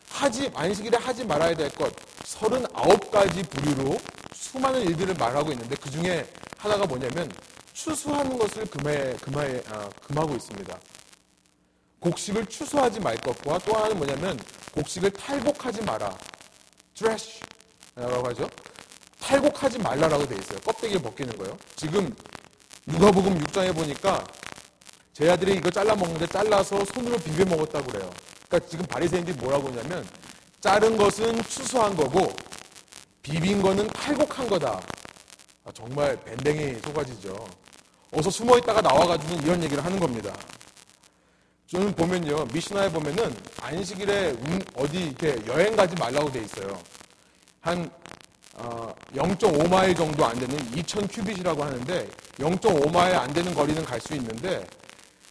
하지 0.10 0.50
안식일에 0.56 0.98
하지 0.98 1.26
말아야 1.26 1.54
될 1.56 1.70
것 1.72 1.94
39가지 2.24 3.48
부류로 3.50 3.98
수많은 4.34 4.82
일들을 4.82 5.14
말하고 5.16 5.52
있는데 5.52 5.76
그 5.76 5.90
중에 5.92 6.26
하나가 6.58 6.86
뭐냐면 6.86 7.30
추수하는 7.74 8.38
것을 8.38 8.66
금해, 8.66 9.14
금해, 9.22 9.62
아, 9.70 9.90
금하고 10.08 10.36
있습니다. 10.36 10.80
곡식을 12.00 12.46
추수하지 12.48 13.00
말 13.00 13.18
것과 13.18 13.58
또 13.60 13.74
하나는 13.74 13.98
뭐냐면 13.98 14.40
곡식을 14.74 15.12
탈곡하지 15.12 15.82
마라. 15.84 16.18
트래쉬라고 16.96 18.28
하죠. 18.30 18.50
탈곡하지 19.20 19.80
말라라고 19.80 20.26
되어 20.28 20.38
있어요. 20.38 20.60
껍데기를 20.60 21.02
벗기는 21.02 21.36
거예요. 21.38 21.58
지금 21.76 22.16
누가복음 22.86 23.40
6장에 23.40 23.74
보니까 23.74 24.24
제 25.12 25.30
아들이 25.30 25.56
이거 25.56 25.70
잘라 25.70 25.96
먹는데 25.96 26.28
잘라서 26.28 26.84
손으로 26.86 27.18
비벼 27.18 27.46
먹었다고 27.46 27.86
그래요. 27.88 28.10
그러니까 28.48 28.70
지금 28.70 28.86
바리새인들이 28.86 29.38
뭐라고 29.38 29.70
하냐면 29.70 30.08
자른 30.60 30.98
것은 30.98 31.42
추수한 31.44 31.96
거고 31.96 32.32
비빈 33.22 33.62
거는 33.62 33.88
탈곡한 33.88 34.48
거다. 34.48 34.80
아, 35.64 35.72
정말 35.74 36.16
밴댕이 36.24 36.80
속아지죠. 36.86 37.48
어서 38.12 38.30
숨어 38.30 38.58
있다가 38.60 38.82
나와가지고 38.82 39.42
이런 39.42 39.64
얘기를 39.64 39.84
하는 39.84 40.00
겁니다. 40.00 40.32
저는 41.68 41.94
보면요, 41.96 42.46
미시나에 42.54 42.92
보면은 42.92 43.36
안식일에 43.62 44.36
어디 44.76 45.06
이렇게 45.06 45.36
여행 45.48 45.76
가지 45.76 45.96
말라고 45.96 46.32
돼 46.32 46.42
있어요. 46.44 46.80
한 47.62 47.90
0.5마일 48.56 49.92
어, 49.92 49.94
정도 49.96 50.26
안 50.26 50.38
되는 50.40 50.58
2,000 50.78 51.08
큐빗이라고 51.08 51.64
하는데 51.64 52.08
0.5마일 52.38 53.16
안 53.16 53.34
되는 53.34 53.54
거리는 53.54 53.84
갈 53.84 54.00
수 54.00 54.14
있는데 54.16 54.66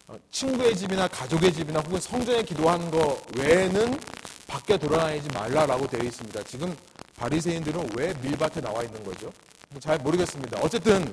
어, 0.06 0.16
친구의 0.30 0.76
집이나 0.76 1.08
가족의 1.08 1.52
집이나 1.52 1.80
혹은 1.80 2.00
성전에 2.00 2.42
기도하는 2.42 2.90
거 2.90 3.20
외에는 3.38 3.98
밖에 4.46 4.76
돌아다니지 4.76 5.28
말라라고 5.32 5.86
되어 5.86 6.02
있습니다. 6.02 6.42
지금 6.44 6.76
바리새인들은 7.16 7.90
왜 7.96 8.12
밀밭에 8.20 8.60
나와 8.60 8.82
있는 8.82 9.02
거죠? 9.04 9.32
뭐잘 9.70 9.98
모르겠습니다. 9.98 10.60
어쨌든 10.60 11.10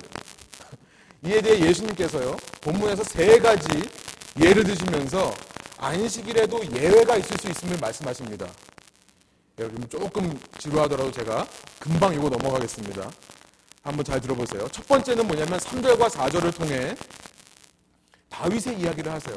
이에 1.24 1.40
대해 1.40 1.60
예수님께서요 1.66 2.36
본문에서 2.60 3.04
세 3.04 3.38
가지 3.38 3.68
예를 4.40 4.64
드시면서 4.64 5.32
안식일에도 5.78 6.60
예외가 6.76 7.16
있을 7.16 7.36
수 7.38 7.48
있음을 7.48 7.78
말씀하십니다. 7.78 8.46
여러분 9.58 9.86
조금 9.88 10.40
지루하더라도 10.58 11.10
제가 11.10 11.46
금방 11.78 12.14
이거 12.14 12.28
넘어가겠습니다. 12.28 13.10
한번 13.82 14.04
잘 14.04 14.20
들어보세요. 14.20 14.66
첫 14.68 14.86
번째는 14.86 15.26
뭐냐면 15.26 15.58
3절과 15.58 16.08
4절을 16.08 16.56
통해 16.56 16.94
다윗의 18.30 18.80
이야기를 18.80 19.12
하세요. 19.12 19.36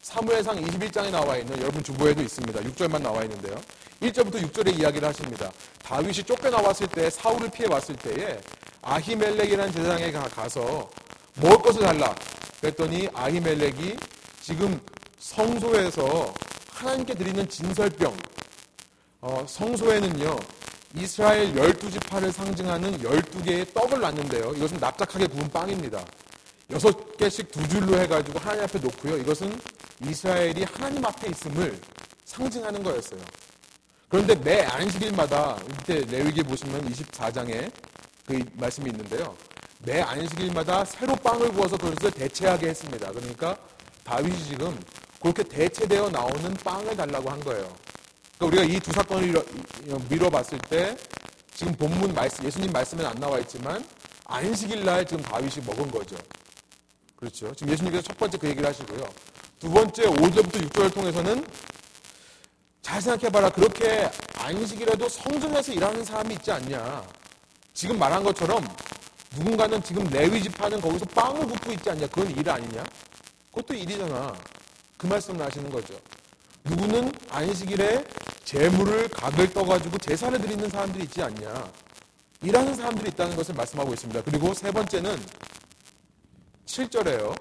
사무엘상 0.00 0.56
21장에 0.60 1.10
나와 1.10 1.36
있는 1.36 1.60
여러분 1.60 1.82
주보에도 1.82 2.22
있습니다. 2.22 2.60
6절만 2.60 3.02
나와 3.02 3.22
있는데요. 3.22 3.54
1절부터 4.00 4.42
6절의 4.50 4.80
이야기를 4.80 5.06
하십니다. 5.08 5.50
다윗이 5.84 6.24
쫓겨나왔을 6.24 6.88
때 6.88 7.08
사울을 7.08 7.50
피해 7.50 7.68
왔을 7.68 7.94
때에 7.94 8.40
아히멜렉이라는 8.82 9.72
제사장에 9.72 10.10
가서 10.10 10.90
먹을 11.36 11.58
것을 11.58 11.82
달라. 11.82 12.14
그랬더니 12.60 13.08
아히멜렉이 13.14 13.96
지금 14.40 14.80
성소에서 15.20 16.34
하나님께 16.72 17.14
드리는 17.14 17.48
진설병, 17.48 18.16
어, 19.24 19.44
성소에는요, 19.46 20.36
이스라엘 20.96 21.54
12지파를 21.54 22.32
상징하는 22.32 22.98
12개의 22.98 23.72
떡을 23.72 24.00
놨는데요. 24.00 24.52
이것은 24.56 24.78
납작하게 24.78 25.28
구운 25.28 25.48
빵입니다. 25.48 26.04
6개씩 26.68 27.52
두 27.52 27.66
줄로 27.68 27.96
해가지고 28.00 28.40
하나님 28.40 28.64
앞에 28.64 28.80
놓고요. 28.80 29.18
이것은 29.18 29.60
이스라엘이 30.04 30.64
하나님 30.64 31.04
앞에 31.04 31.30
있음을 31.30 31.78
상징하는 32.24 32.82
거였어요. 32.82 33.20
그런데 34.08 34.34
매 34.34 34.62
안식일마다 34.62 35.56
이때 35.70 36.00
레위기 36.00 36.42
보시면 36.42 36.90
24장에 36.90 37.70
그 38.26 38.44
말씀이 38.54 38.90
있는데요. 38.90 39.36
매 39.84 40.00
안식일마다 40.00 40.84
새로 40.84 41.14
빵을 41.14 41.52
구워서 41.52 41.76
그것을 41.76 42.10
대체하게 42.10 42.70
했습니다. 42.70 43.12
그러니까 43.12 43.56
다윗이 44.02 44.36
지금 44.42 44.76
그렇게 45.20 45.44
대체되어 45.44 46.10
나오는 46.10 46.54
빵을 46.64 46.96
달라고 46.96 47.30
한 47.30 47.38
거예요. 47.38 47.81
그러니까 48.42 48.46
우리가 48.46 48.64
이 48.64 48.80
두 48.80 48.92
사건을 48.92 49.44
미뤄봤을 50.08 50.58
때 50.68 50.96
지금 51.54 51.72
본문 51.74 52.12
말씀, 52.14 52.44
예수님 52.44 52.72
말씀은 52.72 53.06
안 53.06 53.14
나와 53.16 53.38
있지만 53.38 53.84
안식일 54.24 54.84
날 54.84 55.04
지금 55.04 55.22
다윗이 55.22 55.64
먹은 55.64 55.90
거죠. 55.90 56.16
그렇죠. 57.16 57.54
지금 57.54 57.72
예수님께서 57.72 58.02
첫 58.02 58.18
번째 58.18 58.38
그 58.38 58.48
얘기를 58.48 58.68
하시고요. 58.68 59.04
두 59.60 59.70
번째 59.70 60.02
5절부터 60.02 60.70
6절을 60.70 60.92
통해서는 60.92 61.46
잘 62.80 63.00
생각해봐라. 63.00 63.50
그렇게 63.50 64.10
안식일에도 64.36 65.08
성전에서 65.08 65.72
일하는 65.72 66.04
사람이 66.04 66.34
있지 66.34 66.50
않냐. 66.50 67.06
지금 67.74 67.96
말한 67.98 68.24
것처럼 68.24 68.66
누군가는 69.36 69.80
지금 69.84 70.04
레위 70.10 70.42
지파는 70.42 70.80
거기서 70.80 71.04
빵을 71.06 71.46
굽고 71.46 71.72
있지 71.72 71.90
않냐. 71.90 72.08
그건 72.08 72.30
일 72.36 72.50
아니냐? 72.50 72.82
그것도 73.52 73.74
일이잖아. 73.74 74.34
그 74.96 75.06
말씀을 75.06 75.46
하시는 75.46 75.70
거죠. 75.70 75.94
누구는 76.64 77.12
안식일에 77.30 78.04
재물을 78.44 79.08
각을 79.08 79.52
떠가지고 79.52 79.98
제사를 79.98 80.40
드리는 80.40 80.68
사람들이 80.68 81.04
있지 81.04 81.22
않냐. 81.22 81.70
일하는 82.42 82.74
사람들이 82.74 83.10
있다는 83.10 83.36
것을 83.36 83.54
말씀하고 83.54 83.92
있습니다. 83.94 84.22
그리고 84.22 84.52
세 84.52 84.70
번째는 84.70 85.16
7절에요. 86.66 87.34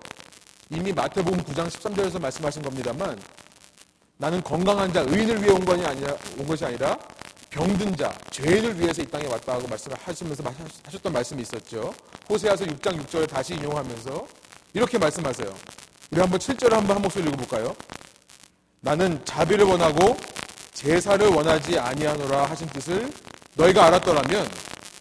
이미 0.70 0.94
마태복음 0.94 1.44
9장 1.44 1.68
13절에서 1.68 2.22
말씀하신 2.22 2.62
겁니다만 2.62 3.20
나는 4.18 4.42
건강한 4.42 4.94
자, 4.94 5.02
의인을 5.02 5.42
위해 5.42 5.52
온 5.52 5.66
것이 5.66 5.84
아니라, 5.84 6.16
온 6.38 6.46
것이 6.46 6.64
아니라 6.64 6.98
병든 7.50 7.98
자, 7.98 8.16
죄인을 8.30 8.80
위해서 8.80 9.02
이 9.02 9.06
땅에 9.06 9.28
왔다 9.28 9.58
고 9.58 9.68
말씀을 9.68 9.98
하시면서 9.98 10.44
하셨던 10.86 11.12
말씀이 11.12 11.42
있었죠. 11.42 11.94
호세아서 12.30 12.66
6장 12.66 13.04
6절 13.04 13.28
다시 13.28 13.56
인용하면서 13.56 14.28
이렇게 14.74 14.98
말씀하세요. 14.98 15.54
우리 16.12 16.22
한번 16.22 16.40
7절을 16.40 16.72
한번 16.72 16.98
한 16.98 17.02
목소리 17.02 17.28
읽어볼까요? 17.28 17.76
나는 18.80 19.24
자비를 19.26 19.66
원하고 19.66 20.16
제사를 20.86 21.28
원하지 21.28 21.78
아니하노라 21.78 22.46
하신 22.46 22.68
뜻을 22.70 23.14
너희가 23.54 23.86
알았더라면 23.86 24.50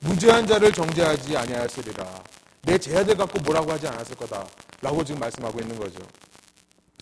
무죄한 0.03 0.47
자를 0.47 0.71
정죄하지 0.71 1.35
아니하였으리라. 1.39 2.23
내 2.63 2.77
제자들 2.77 3.17
갖고 3.17 3.39
뭐라고 3.41 3.73
하지 3.73 3.89
않았을 3.89 4.15
거다. 4.15 4.47
라고 4.83 5.03
지금 5.03 5.21
말씀하고 5.21 5.59
있는 5.59 5.79
거죠. 5.79 5.99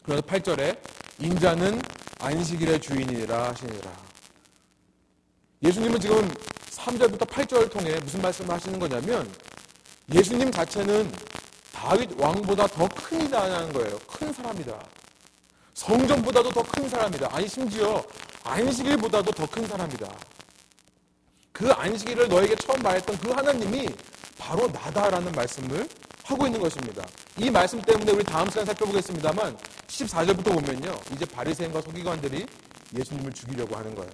그래서 0.05 0.23
8절에 0.23 0.79
인자는 1.19 1.83
안식일의 2.21 2.81
주인이라 2.81 3.49
하시니라. 3.49 3.91
예수님은 5.65 5.99
지금 6.01 6.29
3절부터 6.71 7.27
8절을 7.29 7.71
통해 7.73 7.99
무슨 8.05 8.23
말씀을 8.23 8.55
하시는 8.55 8.79
거냐면 8.79 9.29
예수님 10.15 10.53
자체는 10.53 11.11
다윗 11.73 12.11
왕보다 12.17 12.69
더 12.69 12.87
큰 12.95 13.23
이다라는 13.27 13.73
거예요. 13.73 13.99
큰 14.07 14.33
사람이다. 14.33 14.73
성전보다도 15.75 16.51
더 16.51 16.63
큰 16.63 16.89
사람이다. 16.89 17.29
아니 17.33 17.49
심지어 17.49 18.01
안식일보다도 18.49 19.31
더 19.33 19.47
큰 19.47 19.67
사람이다. 19.67 20.09
그 21.53 21.71
안식일을 21.71 22.29
너에게 22.29 22.57
처음 22.57 22.81
말했던 22.83 23.19
그 23.19 23.31
하나님이 23.31 23.89
바로 24.39 24.69
나다라는 24.69 25.33
말씀을 25.33 25.89
하고 26.25 26.47
있는 26.47 26.61
것입니다. 26.61 27.05
이 27.37 27.51
말씀 27.51 27.81
때문에 27.83 28.13
우리 28.13 28.25
다음 28.25 28.49
시간 28.49 28.65
살펴보겠습니다만 28.65 29.57
14절부터 29.89 30.55
보면요. 30.55 30.99
이제 31.13 31.25
바리새인과 31.27 31.81
서기관들이 31.83 32.47
예수님을 32.97 33.33
죽이려고 33.33 33.77
하는 33.77 33.95
거예요. 33.95 34.11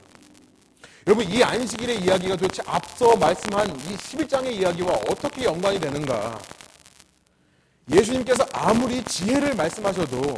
여러분 1.07 1.29
이 1.31 1.43
안식일의 1.43 2.01
이야기가 2.01 2.37
도대체 2.37 2.63
앞서 2.67 3.15
말씀한 3.17 3.69
이 3.79 3.97
11장의 3.97 4.53
이야기와 4.55 4.95
어떻게 5.11 5.45
연관이 5.45 5.79
되는가? 5.79 6.41
예수님께서 7.91 8.47
아무리 8.53 9.05
지혜를 9.05 9.55
말씀하셔도 9.55 10.37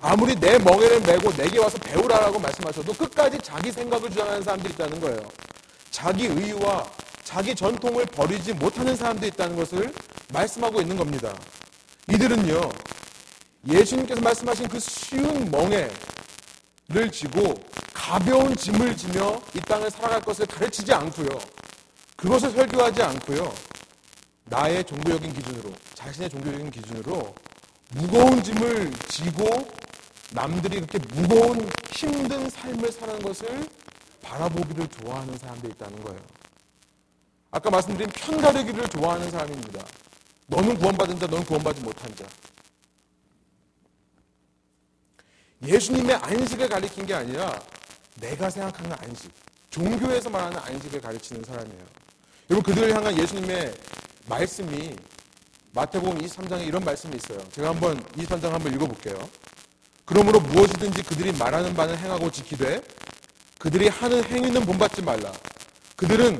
아무리 0.00 0.34
내 0.36 0.58
멍에를 0.58 1.00
메고 1.00 1.32
내게 1.32 1.58
와서 1.58 1.76
배우라라고 1.78 2.38
말씀하셔도 2.38 2.92
끝까지 2.92 3.38
자기 3.42 3.72
생각을 3.72 4.08
주장하는 4.10 4.42
사람들이 4.42 4.72
있다는 4.74 5.00
거예요. 5.00 5.18
자기 5.90 6.26
의와 6.26 6.88
자기 7.24 7.54
전통을 7.54 8.06
버리지 8.06 8.54
못하는 8.54 8.94
사람들이 8.94 9.28
있다는 9.28 9.56
것을 9.56 9.92
말씀하고 10.32 10.80
있는 10.80 10.96
겁니다. 10.96 11.34
이들은요, 12.10 12.60
예수님께서 13.68 14.20
말씀하신 14.20 14.68
그 14.68 14.78
쉬운 14.78 15.50
멍에를 15.50 17.10
지고 17.12 17.54
가벼운 17.92 18.54
짐을 18.54 18.96
지며 18.96 19.40
이 19.54 19.60
땅을 19.60 19.90
살아갈 19.90 20.20
것을 20.20 20.46
가르치지 20.46 20.92
않고요. 20.92 21.28
그것을 22.16 22.52
설교하지 22.52 23.02
않고요. 23.02 23.52
나의 24.44 24.84
종교적인 24.84 25.32
기준으로, 25.34 25.70
자신의 25.94 26.30
종교적인 26.30 26.70
기준으로 26.70 27.34
무거운 27.90 28.42
짐을 28.42 28.92
지고 29.08 29.68
남들이 30.32 30.80
그렇게 30.80 30.98
무거운 31.14 31.68
힘든 31.92 32.48
삶을 32.50 32.92
사는 32.92 33.18
것을 33.22 33.68
바라보기를 34.22 34.88
좋아하는 34.88 35.36
사람들이 35.38 35.72
있다는 35.72 36.02
거예요. 36.02 36.20
아까 37.50 37.70
말씀드린 37.70 38.10
편가르기를 38.10 38.88
좋아하는 38.88 39.30
사람입니다. 39.30 39.84
너는 40.48 40.78
구원받은 40.78 41.18
자, 41.18 41.26
너는 41.26 41.44
구원받지 41.44 41.82
못한 41.82 42.14
자. 42.14 42.26
예수님의 45.62 46.16
안식을 46.16 46.68
가리킨 46.68 47.06
게 47.06 47.14
아니라 47.14 47.60
내가 48.16 48.50
생각하는 48.50 48.92
안식, 49.00 49.30
종교에서 49.70 50.30
말하는 50.30 50.58
안식을 50.58 51.00
가르치는 51.00 51.42
사람이에요. 51.44 51.84
여러분 52.50 52.74
그들을 52.74 52.94
향한 52.94 53.16
예수님의 53.16 53.74
말씀이 54.26 54.96
마태복음 55.72 56.18
23장에 56.18 56.66
이런 56.66 56.84
말씀이 56.84 57.16
있어요. 57.16 57.38
제가 57.50 57.70
한번 57.70 58.02
23장 58.14 58.50
한번 58.50 58.72
읽어볼게요. 58.74 59.28
그러므로 60.08 60.40
무엇이든지 60.40 61.02
그들이 61.02 61.32
말하는 61.32 61.74
바는 61.74 61.98
행하고 61.98 62.30
지키되 62.30 62.80
그들이 63.58 63.88
하는 63.88 64.24
행위는 64.24 64.64
본받지 64.64 65.02
말라. 65.02 65.30
그들은 65.96 66.38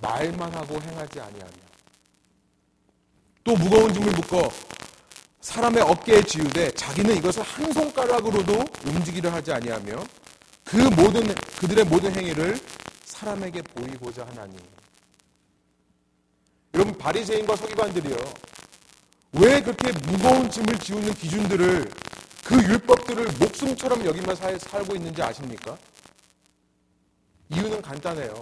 말만 0.00 0.54
하고 0.54 0.80
행하지 0.80 1.20
아니하며 1.20 1.52
또 3.44 3.54
무거운 3.56 3.92
짐을 3.92 4.10
묶어 4.12 4.50
사람의 5.42 5.82
어깨에 5.82 6.22
지우되 6.22 6.70
자기는 6.70 7.14
이것을 7.16 7.42
한 7.42 7.70
손가락으로도 7.74 8.64
움직이려 8.86 9.32
하지 9.32 9.52
아니하며 9.52 10.02
그 10.64 10.76
모든 10.76 11.26
그들의 11.60 11.84
모든 11.84 12.16
행위를 12.16 12.58
사람에게 13.04 13.60
보이고자 13.62 14.26
하나니. 14.28 14.56
여러분 16.72 16.96
바리새인과 16.96 17.54
서기관들이요. 17.54 18.16
왜 19.32 19.60
그렇게 19.60 19.92
무거운 20.06 20.50
짐을 20.50 20.78
지우는 20.78 21.12
기준들을 21.14 22.07
그 22.48 22.56
율법들을 22.56 23.26
목숨처럼 23.40 24.06
여기만 24.06 24.34
살고 24.34 24.96
있는지 24.96 25.22
아십니까? 25.22 25.76
이유는 27.50 27.82
간단해요. 27.82 28.40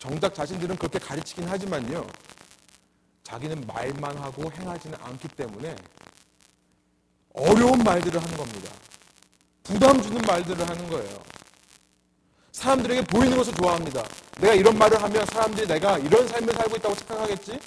정작 0.00 0.34
자신들은 0.34 0.74
그렇게 0.74 0.98
가르치긴 0.98 1.48
하지만요. 1.48 2.04
자기는 3.22 3.64
말만 3.68 4.18
하고 4.18 4.50
행하지는 4.50 4.98
않기 5.00 5.28
때문에 5.28 5.76
어려운 7.34 7.78
말들을 7.84 8.20
하는 8.20 8.36
겁니다. 8.36 8.72
부담 9.62 10.02
주는 10.02 10.20
말들을 10.20 10.68
하는 10.68 10.90
거예요. 10.90 11.22
사람들에게 12.50 13.02
보이는 13.02 13.36
것을 13.36 13.54
좋아합니다. 13.54 14.02
내가 14.40 14.54
이런 14.54 14.76
말을 14.76 15.00
하면 15.00 15.24
사람들이 15.26 15.68
내가 15.68 15.98
이런 15.98 16.26
삶을 16.26 16.52
살고 16.52 16.76
있다고 16.78 16.96
착각하겠지? 16.96 17.60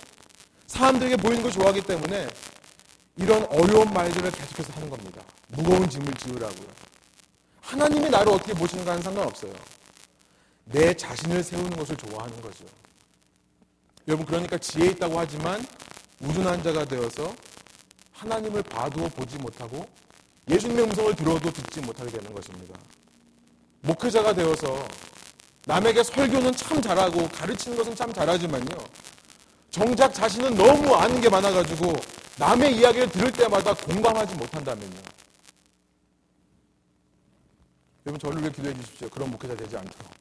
사람들에게 0.67 1.15
보이는 1.15 1.41
걸 1.41 1.51
좋아하기 1.53 1.83
때문에 1.83 2.27
이런 3.17 3.45
어려운 3.45 3.91
말들을 3.93 4.29
계속해서 4.31 4.73
하는 4.73 4.89
겁니다. 4.89 5.21
무거운 5.49 5.89
짐을 5.89 6.13
지으라고요. 6.15 6.67
하나님이 7.61 8.09
나를 8.09 8.33
어떻게 8.33 8.53
보시는가는 8.53 9.01
상관없어요. 9.01 9.53
내 10.65 10.93
자신을 10.93 11.43
세우는 11.43 11.71
것을 11.77 11.95
좋아하는 11.95 12.41
거죠. 12.41 12.65
여러분, 14.07 14.25
그러니까 14.25 14.57
지혜 14.57 14.87
있다고 14.87 15.19
하지만 15.19 15.65
우둔한 16.19 16.61
자가 16.61 16.85
되어서 16.85 17.33
하나님을 18.13 18.63
봐도 18.63 19.07
보지 19.09 19.37
못하고 19.37 19.87
예수님의 20.49 20.85
음성을 20.85 21.15
들어도 21.15 21.51
듣지 21.51 21.81
못하게 21.81 22.11
되는 22.11 22.33
것입니다. 22.33 22.77
목회자가 23.81 24.33
되어서 24.33 24.87
남에게 25.65 26.03
설교는 26.03 26.51
참 26.55 26.81
잘하고 26.81 27.27
가르치는 27.29 27.77
것은 27.77 27.95
참 27.95 28.13
잘하지만요. 28.13 28.77
정작 29.71 30.13
자신은 30.13 30.55
너무 30.55 30.93
아는 30.95 31.19
게 31.19 31.29
많아가지고 31.29 31.93
남의 32.37 32.75
이야기를 32.75 33.09
들을 33.09 33.31
때마다 33.31 33.73
공감하지 33.73 34.35
못한다면요. 34.35 34.99
여러분 38.05 38.19
저를 38.19 38.41
위해 38.41 38.51
기도해 38.51 38.73
주십시오. 38.75 39.09
그런 39.09 39.31
목회자 39.31 39.55
되지 39.55 39.77
않도록. 39.77 40.11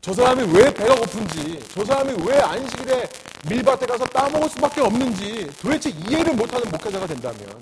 저 0.00 0.12
사람이 0.12 0.52
왜 0.56 0.72
배가 0.72 0.94
고픈지, 0.94 1.66
저 1.68 1.84
사람이 1.84 2.26
왜 2.26 2.38
안식일에 2.38 3.08
밀밭에 3.48 3.86
가서 3.86 4.04
따먹을 4.06 4.48
수밖에 4.50 4.80
없는지 4.80 5.46
도대체 5.60 5.90
이해를 5.90 6.34
못하는 6.34 6.70
목회자가 6.70 7.06
된다면 7.06 7.60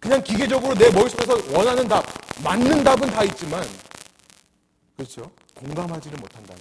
그냥 0.00 0.22
기계적으로 0.22 0.74
내 0.74 0.90
머릿속에서 0.90 1.56
원하는 1.56 1.88
답, 1.88 2.04
맞는 2.42 2.84
답은 2.84 3.10
다 3.10 3.24
있지만 3.24 3.64
그렇죠? 4.96 5.30
공감하지를 5.54 6.18
못한다면 6.18 6.60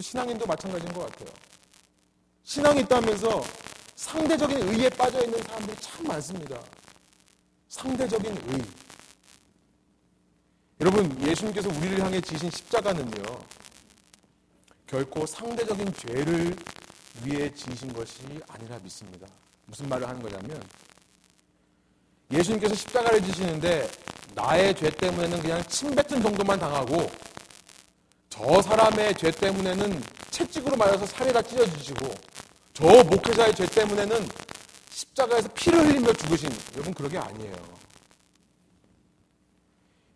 신앙인도 0.00 0.46
마찬가지인 0.46 0.92
것 0.92 1.10
같아요. 1.10 1.28
신앙이 2.48 2.80
있다면서 2.80 3.44
상대적인 3.94 4.68
의에 4.70 4.88
빠져 4.88 5.22
있는 5.22 5.38
사람들이 5.42 5.76
참 5.82 6.06
많습니다. 6.06 6.58
상대적인 7.68 8.34
의. 8.34 8.64
여러분, 10.80 11.28
예수님께서 11.28 11.68
우리를 11.68 12.02
향해 12.02 12.18
지신 12.22 12.50
십자가는요, 12.50 13.22
결코 14.86 15.26
상대적인 15.26 15.92
죄를 15.92 16.56
위해 17.22 17.52
지신 17.52 17.92
것이 17.92 18.22
아니라 18.48 18.78
믿습니다. 18.78 19.26
무슨 19.66 19.86
말을 19.90 20.08
하는 20.08 20.22
거냐면, 20.22 20.58
예수님께서 22.32 22.74
십자가를 22.74 23.22
지시는데, 23.24 23.90
나의 24.34 24.74
죄 24.74 24.88
때문에는 24.88 25.42
그냥 25.42 25.62
침뱉은 25.64 26.22
정도만 26.22 26.58
당하고, 26.58 27.10
저 28.30 28.62
사람의 28.62 29.16
죄 29.16 29.30
때문에는 29.32 30.17
채찍으로 30.38 30.76
맞아서 30.76 31.04
살에다 31.06 31.42
찢어지시고, 31.42 32.10
저 32.72 32.84
목회자의 33.04 33.54
죄 33.56 33.66
때문에는 33.66 34.28
십자가에서 34.90 35.48
피를 35.48 35.84
흘리며 35.86 36.12
죽으신 36.12 36.48
여러분 36.74 36.94
그러게 36.94 37.18
아니에요. 37.18 37.56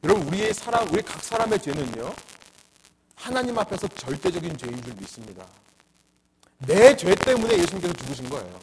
여러분 0.05 0.27
우리의 0.29 0.55
사람 0.55 0.89
우리 0.93 1.03
각 1.03 1.23
사람의 1.23 1.61
죄는요 1.63 2.13
하나님 3.15 3.57
앞에서 3.59 3.87
절대적인 3.89 4.57
죄인 4.57 4.83
줄 4.83 4.95
믿습니다. 4.95 5.47
내 6.59 6.95
죄 6.97 7.15
때문에 7.15 7.59
예수님께서 7.59 7.93
죽으신 7.95 8.29
거예요. 8.29 8.61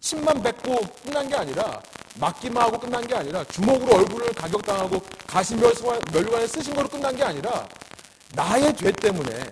침만 0.00 0.40
뱉고 0.42 0.78
끝난 1.04 1.28
게 1.28 1.36
아니라 1.36 1.80
맞기만 2.16 2.64
하고 2.64 2.78
끝난 2.78 3.04
게 3.06 3.14
아니라 3.14 3.44
주먹으로 3.44 3.96
얼굴을 3.96 4.32
가격당하고 4.32 5.00
가시멸류관을 5.26 6.48
쓰신 6.48 6.74
거로 6.74 6.88
끝난 6.88 7.14
게 7.16 7.22
아니라 7.24 7.68
나의 8.34 8.76
죄 8.76 8.90
때문에 8.92 9.50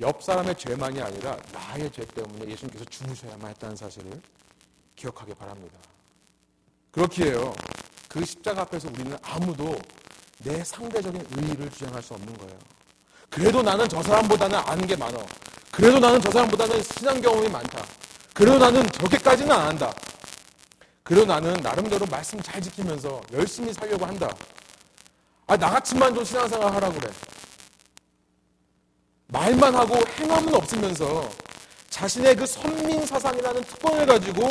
옆 0.00 0.22
사람의 0.22 0.56
죄만이 0.56 1.00
아니라 1.00 1.36
나의 1.52 1.90
죄 1.92 2.04
때문에 2.06 2.50
예수님께서 2.50 2.84
죽으셔야만 2.86 3.50
했다는 3.50 3.76
사실을 3.76 4.20
기억하기 4.96 5.34
바랍니다. 5.34 5.78
그렇기에요. 6.90 7.54
그 8.08 8.24
십자가 8.24 8.62
앞에서 8.62 8.88
우리는 8.88 9.16
아무도 9.22 9.78
내 10.38 10.62
상대적인 10.64 11.26
의의를 11.36 11.70
주장할 11.70 12.02
수 12.02 12.14
없는 12.14 12.36
거예요. 12.38 12.58
그래도 13.30 13.62
나는 13.62 13.88
저 13.88 14.02
사람보다는 14.02 14.58
아는 14.58 14.86
게 14.86 14.96
많아. 14.96 15.18
그래도 15.70 15.98
나는 15.98 16.20
저 16.20 16.30
사람보다는 16.30 16.82
신앙 16.82 17.20
경험이 17.20 17.48
많다. 17.48 17.84
그래도 18.34 18.58
나는 18.58 18.86
저렇게까지는 18.90 19.52
안 19.52 19.68
한다. 19.68 19.92
그래도 21.02 21.26
나는 21.26 21.54
나름대로 21.54 22.06
말씀 22.06 22.40
잘 22.40 22.60
지키면서 22.60 23.20
열심히 23.32 23.72
살려고 23.72 24.04
한다. 24.04 24.34
아, 25.46 25.56
나같이만 25.56 26.14
좀 26.14 26.24
신앙생활 26.24 26.74
하라고 26.74 26.98
그래. 26.98 27.12
말만 29.32 29.74
하고 29.74 29.96
행함은 30.18 30.54
없으면서 30.54 31.28
자신의 31.88 32.36
그 32.36 32.44
선민 32.44 33.04
사상이라는 33.06 33.62
특권을 33.64 34.04
가지고 34.04 34.50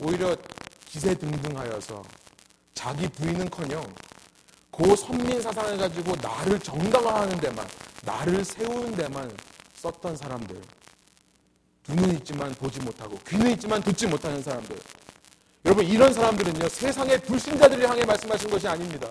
오히려 0.00 0.36
기세등등하여서 0.84 2.02
자기 2.74 3.08
부인은커녕 3.08 3.82
그 4.70 4.94
선민 4.94 5.40
사상을 5.40 5.78
가지고 5.78 6.14
나를 6.16 6.58
정당화하는 6.58 7.40
데만 7.40 7.66
나를 8.02 8.44
세우는 8.44 8.94
데만 8.94 9.34
썼던 9.76 10.16
사람들. 10.16 10.60
눈은 11.88 12.16
있지만 12.16 12.52
보지 12.54 12.80
못하고 12.80 13.18
귀는 13.26 13.52
있지만 13.52 13.82
듣지 13.82 14.06
못하는 14.06 14.42
사람들. 14.42 14.76
여러분 15.64 15.86
이런 15.86 16.12
사람들은요 16.12 16.68
세상의 16.68 17.22
불신자들을 17.22 17.88
향해 17.88 18.04
말씀하신 18.04 18.50
것이 18.50 18.68
아닙니다. 18.68 19.08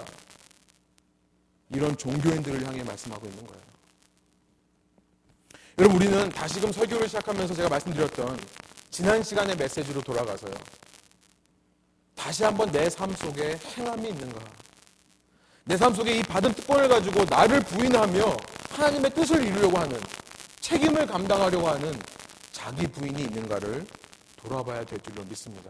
이런 1.72 1.98
종교인들을 1.98 2.68
향해 2.68 2.84
말씀하고 2.84 3.26
있는 3.26 3.48
거예요 3.48 3.74
여러분 5.80 5.98
우리는 5.98 6.30
다시금 6.30 6.72
설교를 6.72 7.08
시작하면서 7.08 7.54
제가 7.56 7.70
말씀드렸던 7.70 8.40
지난 8.92 9.24
시간의 9.24 9.56
메시지로 9.56 10.02
돌아가서요 10.02 10.54
다시 12.16 12.44
한번 12.44 12.72
내 12.72 12.88
삶 12.90 13.12
속에 13.16 13.58
행함이 13.76 14.10
있는가 14.10 14.40
내 15.66 15.78
삶 15.78 15.94
속에 15.94 16.20
이 16.20 16.24
받은 16.24 16.54
특권을 16.54 16.88
가지고 16.88 17.26
나를 17.26 17.60
부인하며 17.62 18.38
하나님의 18.70 19.14
뜻을 19.16 19.44
이루려고 19.44 19.80
하는 19.80 20.00
책임을 20.62 21.08
감당하려고 21.08 21.68
하는 21.70 22.00
자기 22.52 22.86
부인이 22.88 23.24
있는가를 23.24 23.86
돌아봐야 24.38 24.84
될 24.86 25.00
줄로 25.00 25.24
믿습니다. 25.26 25.70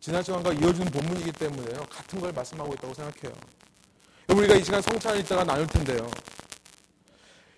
지난 0.00 0.22
시간과 0.22 0.52
이어지는 0.52 0.86
본문이기 0.92 1.32
때문에요. 1.32 1.86
같은 1.90 2.20
걸 2.20 2.32
말씀하고 2.32 2.74
있다고 2.74 2.94
생각해요. 2.94 3.32
우리가 4.28 4.54
이 4.54 4.64
시간 4.64 4.80
성찬을 4.82 5.20
이따가 5.20 5.44
나눌 5.44 5.66
텐데요. 5.66 6.10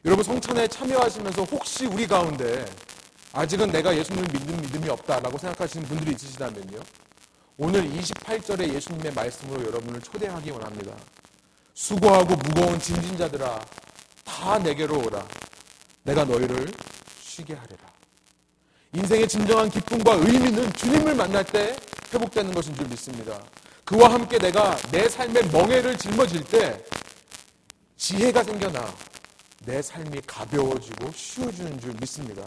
여러분 0.06 0.22
성찬에 0.22 0.68
참여하시면서 0.68 1.42
혹시 1.42 1.84
우리 1.86 2.06
가운데 2.06 2.64
아직은 3.32 3.72
내가 3.72 3.94
예수님을 3.96 4.28
믿는 4.32 4.60
믿음이 4.62 4.88
없다라고 4.88 5.36
생각하시는 5.36 5.84
분들이 5.88 6.14
있으시다면요. 6.14 6.78
오늘 7.58 7.90
28절의 7.90 8.72
예수님의 8.72 9.12
말씀으로 9.14 9.66
여러분을 9.66 10.00
초대하기 10.00 10.52
원합니다. 10.52 10.92
수고하고 11.74 12.36
무거운 12.36 12.78
짐진자들아 12.78 13.60
다 14.24 14.58
내게로 14.60 14.96
오라. 15.06 15.26
내가 16.04 16.24
너희를 16.24 16.68
쉬게 17.20 17.54
하리라. 17.54 17.78
인생의 18.92 19.26
진정한 19.26 19.68
기쁨과 19.68 20.12
의미는 20.14 20.72
주님을 20.74 21.16
만날 21.16 21.42
때 21.42 21.74
회복되는 22.14 22.54
것인 22.54 22.76
줄 22.76 22.86
믿습니다. 22.86 23.42
그와 23.84 24.12
함께 24.12 24.38
내가 24.38 24.76
내 24.92 25.08
삶의 25.08 25.48
멍해를 25.48 25.98
짊어질 25.98 26.44
때 26.44 26.80
지혜가 27.96 28.44
생겨나 28.44 28.94
내 29.64 29.80
삶이 29.82 30.20
가벼워지고 30.26 31.10
쉬워지는 31.12 31.80
줄 31.80 31.94
믿습니다. 31.94 32.42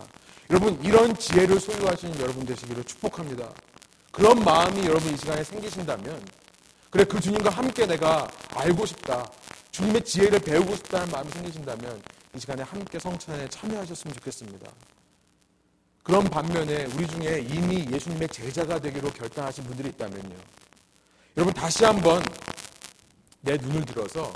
여러분 0.50 0.80
이런 0.84 1.16
지혜를 1.16 1.60
소유하시는 1.60 2.20
여러분 2.20 2.46
되시기를 2.46 2.84
축복합니다. 2.84 3.52
그런 4.12 4.44
마음이 4.44 4.86
여러분 4.86 5.14
이 5.14 5.18
시간에 5.18 5.44
생기신다면 5.44 6.24
그래 6.90 7.04
그 7.04 7.20
주님과 7.20 7.50
함께 7.50 7.86
내가 7.86 8.28
알고 8.56 8.86
싶다. 8.86 9.30
주님의 9.72 10.04
지혜를 10.04 10.40
배우고 10.40 10.76
싶다는 10.76 11.12
마음이 11.12 11.30
생기신다면 11.32 12.02
이 12.36 12.40
시간에 12.40 12.64
함께 12.64 13.00
성찬에 13.00 13.48
참여하셨으면 13.50 14.16
좋겠습니다. 14.16 14.72
그런 16.04 16.24
반면에 16.24 16.86
우리 16.96 17.08
중에 17.08 17.46
이미 17.48 17.86
예수님의 17.92 18.30
제자가 18.30 18.80
되기로 18.80 19.12
결단하신 19.12 19.64
분들이 19.66 19.90
있다면요. 19.90 20.36
여러분 21.38 21.54
다시 21.54 21.86
한번 21.86 22.22
내 23.42 23.56
눈을 23.58 23.86
들어서 23.86 24.34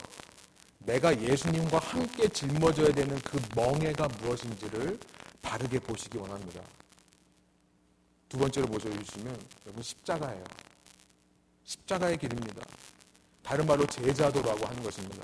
내가 0.86 1.18
예수님과 1.20 1.80
함께 1.80 2.28
짊어져야 2.28 2.92
되는 2.92 3.18
그 3.22 3.40
멍해가 3.56 4.08
무엇인지를 4.20 5.00
바르게 5.42 5.80
보시기 5.80 6.18
원합니다. 6.18 6.62
두 8.28 8.38
번째로 8.38 8.68
보셔주시면 8.68 9.40
여러분 9.66 9.84
십자가예요. 9.84 10.44
십자가의 11.66 12.18
길입니다. 12.18 12.66
다른 13.44 13.66
말로 13.66 13.86
제자도라고 13.86 14.66
하는 14.66 14.84
것입니다. 14.84 15.24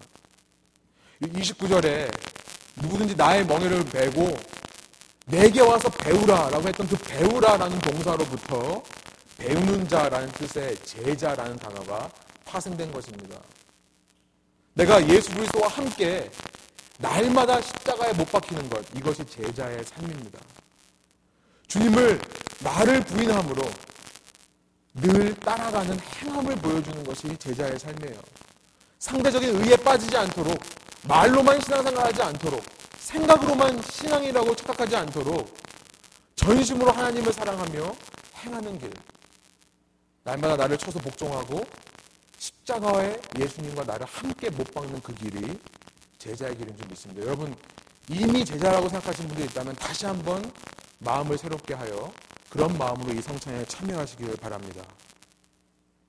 29절에 1.22 2.10
누구든지 2.76 3.16
나의 3.16 3.46
멍에를 3.46 3.84
베고 3.86 4.38
내게 5.26 5.62
와서 5.62 5.90
배우라라고 5.90 6.68
했던 6.68 6.88
그 6.88 6.98
배우라라는 6.98 7.80
동사로부터 7.80 8.82
배우는 9.38 9.88
자라는 9.88 10.32
뜻의 10.32 10.78
제자라는 10.84 11.58
단어가 11.58 12.10
파생된 12.46 12.92
것입니다. 12.92 13.40
내가 14.74 15.06
예수 15.10 15.32
그리스도와 15.32 15.68
함께 15.68 16.30
날마다 16.98 17.62
십자가에 17.62 18.14
못 18.14 18.30
박히는 18.32 18.70
것 18.70 18.86
이것이 18.96 19.26
제자의 19.26 19.84
삶입니다. 19.84 20.40
주님을 21.68 22.20
나를 22.60 23.02
부인함으로 23.02 23.62
늘 24.96 25.34
따라가는 25.36 26.00
행함을 26.00 26.56
보여주는 26.58 27.04
것이 27.04 27.38
제자의 27.38 27.80
삶이에요. 27.80 28.20
상대적인 29.00 29.64
의에 29.64 29.78
빠지지 29.78 30.18
않도록 30.18 30.58
말로만 31.04 31.62
신앙생활하지 31.62 32.22
않도록 32.22 32.62
생각으로만 32.98 33.82
신앙이라고 33.82 34.56
착각하지 34.56 34.96
않도록 34.96 35.54
전심으로 36.36 36.92
하나님을 36.92 37.32
사랑하며 37.32 37.96
행하는 38.44 38.78
길. 38.80 38.92
날마다 40.24 40.58
나를 40.58 40.78
쳐서 40.78 41.00
복종하고 41.00 41.66
십자가에 42.40 43.20
예수님과 43.38 43.84
나를 43.84 44.06
함께 44.06 44.50
못 44.50 44.74
박는 44.74 45.02
그 45.02 45.14
길이 45.14 45.60
제자의 46.18 46.58
길인 46.58 46.76
줄 46.78 46.88
믿습니다. 46.88 47.22
여러분 47.26 47.54
이미 48.10 48.44
제자라고 48.44 48.90
생각하시는 48.90 49.28
분들이 49.28 49.48
있다면 49.50 49.76
다시 49.76 50.06
한번 50.06 50.52
마음을 51.00 51.38
새롭게 51.38 51.74
하여 51.74 52.12
그런 52.50 52.76
마음으로 52.78 53.14
이 53.14 53.22
성찬에 53.22 53.66
참여하시기를 53.66 54.38
바랍니다. 54.38 54.84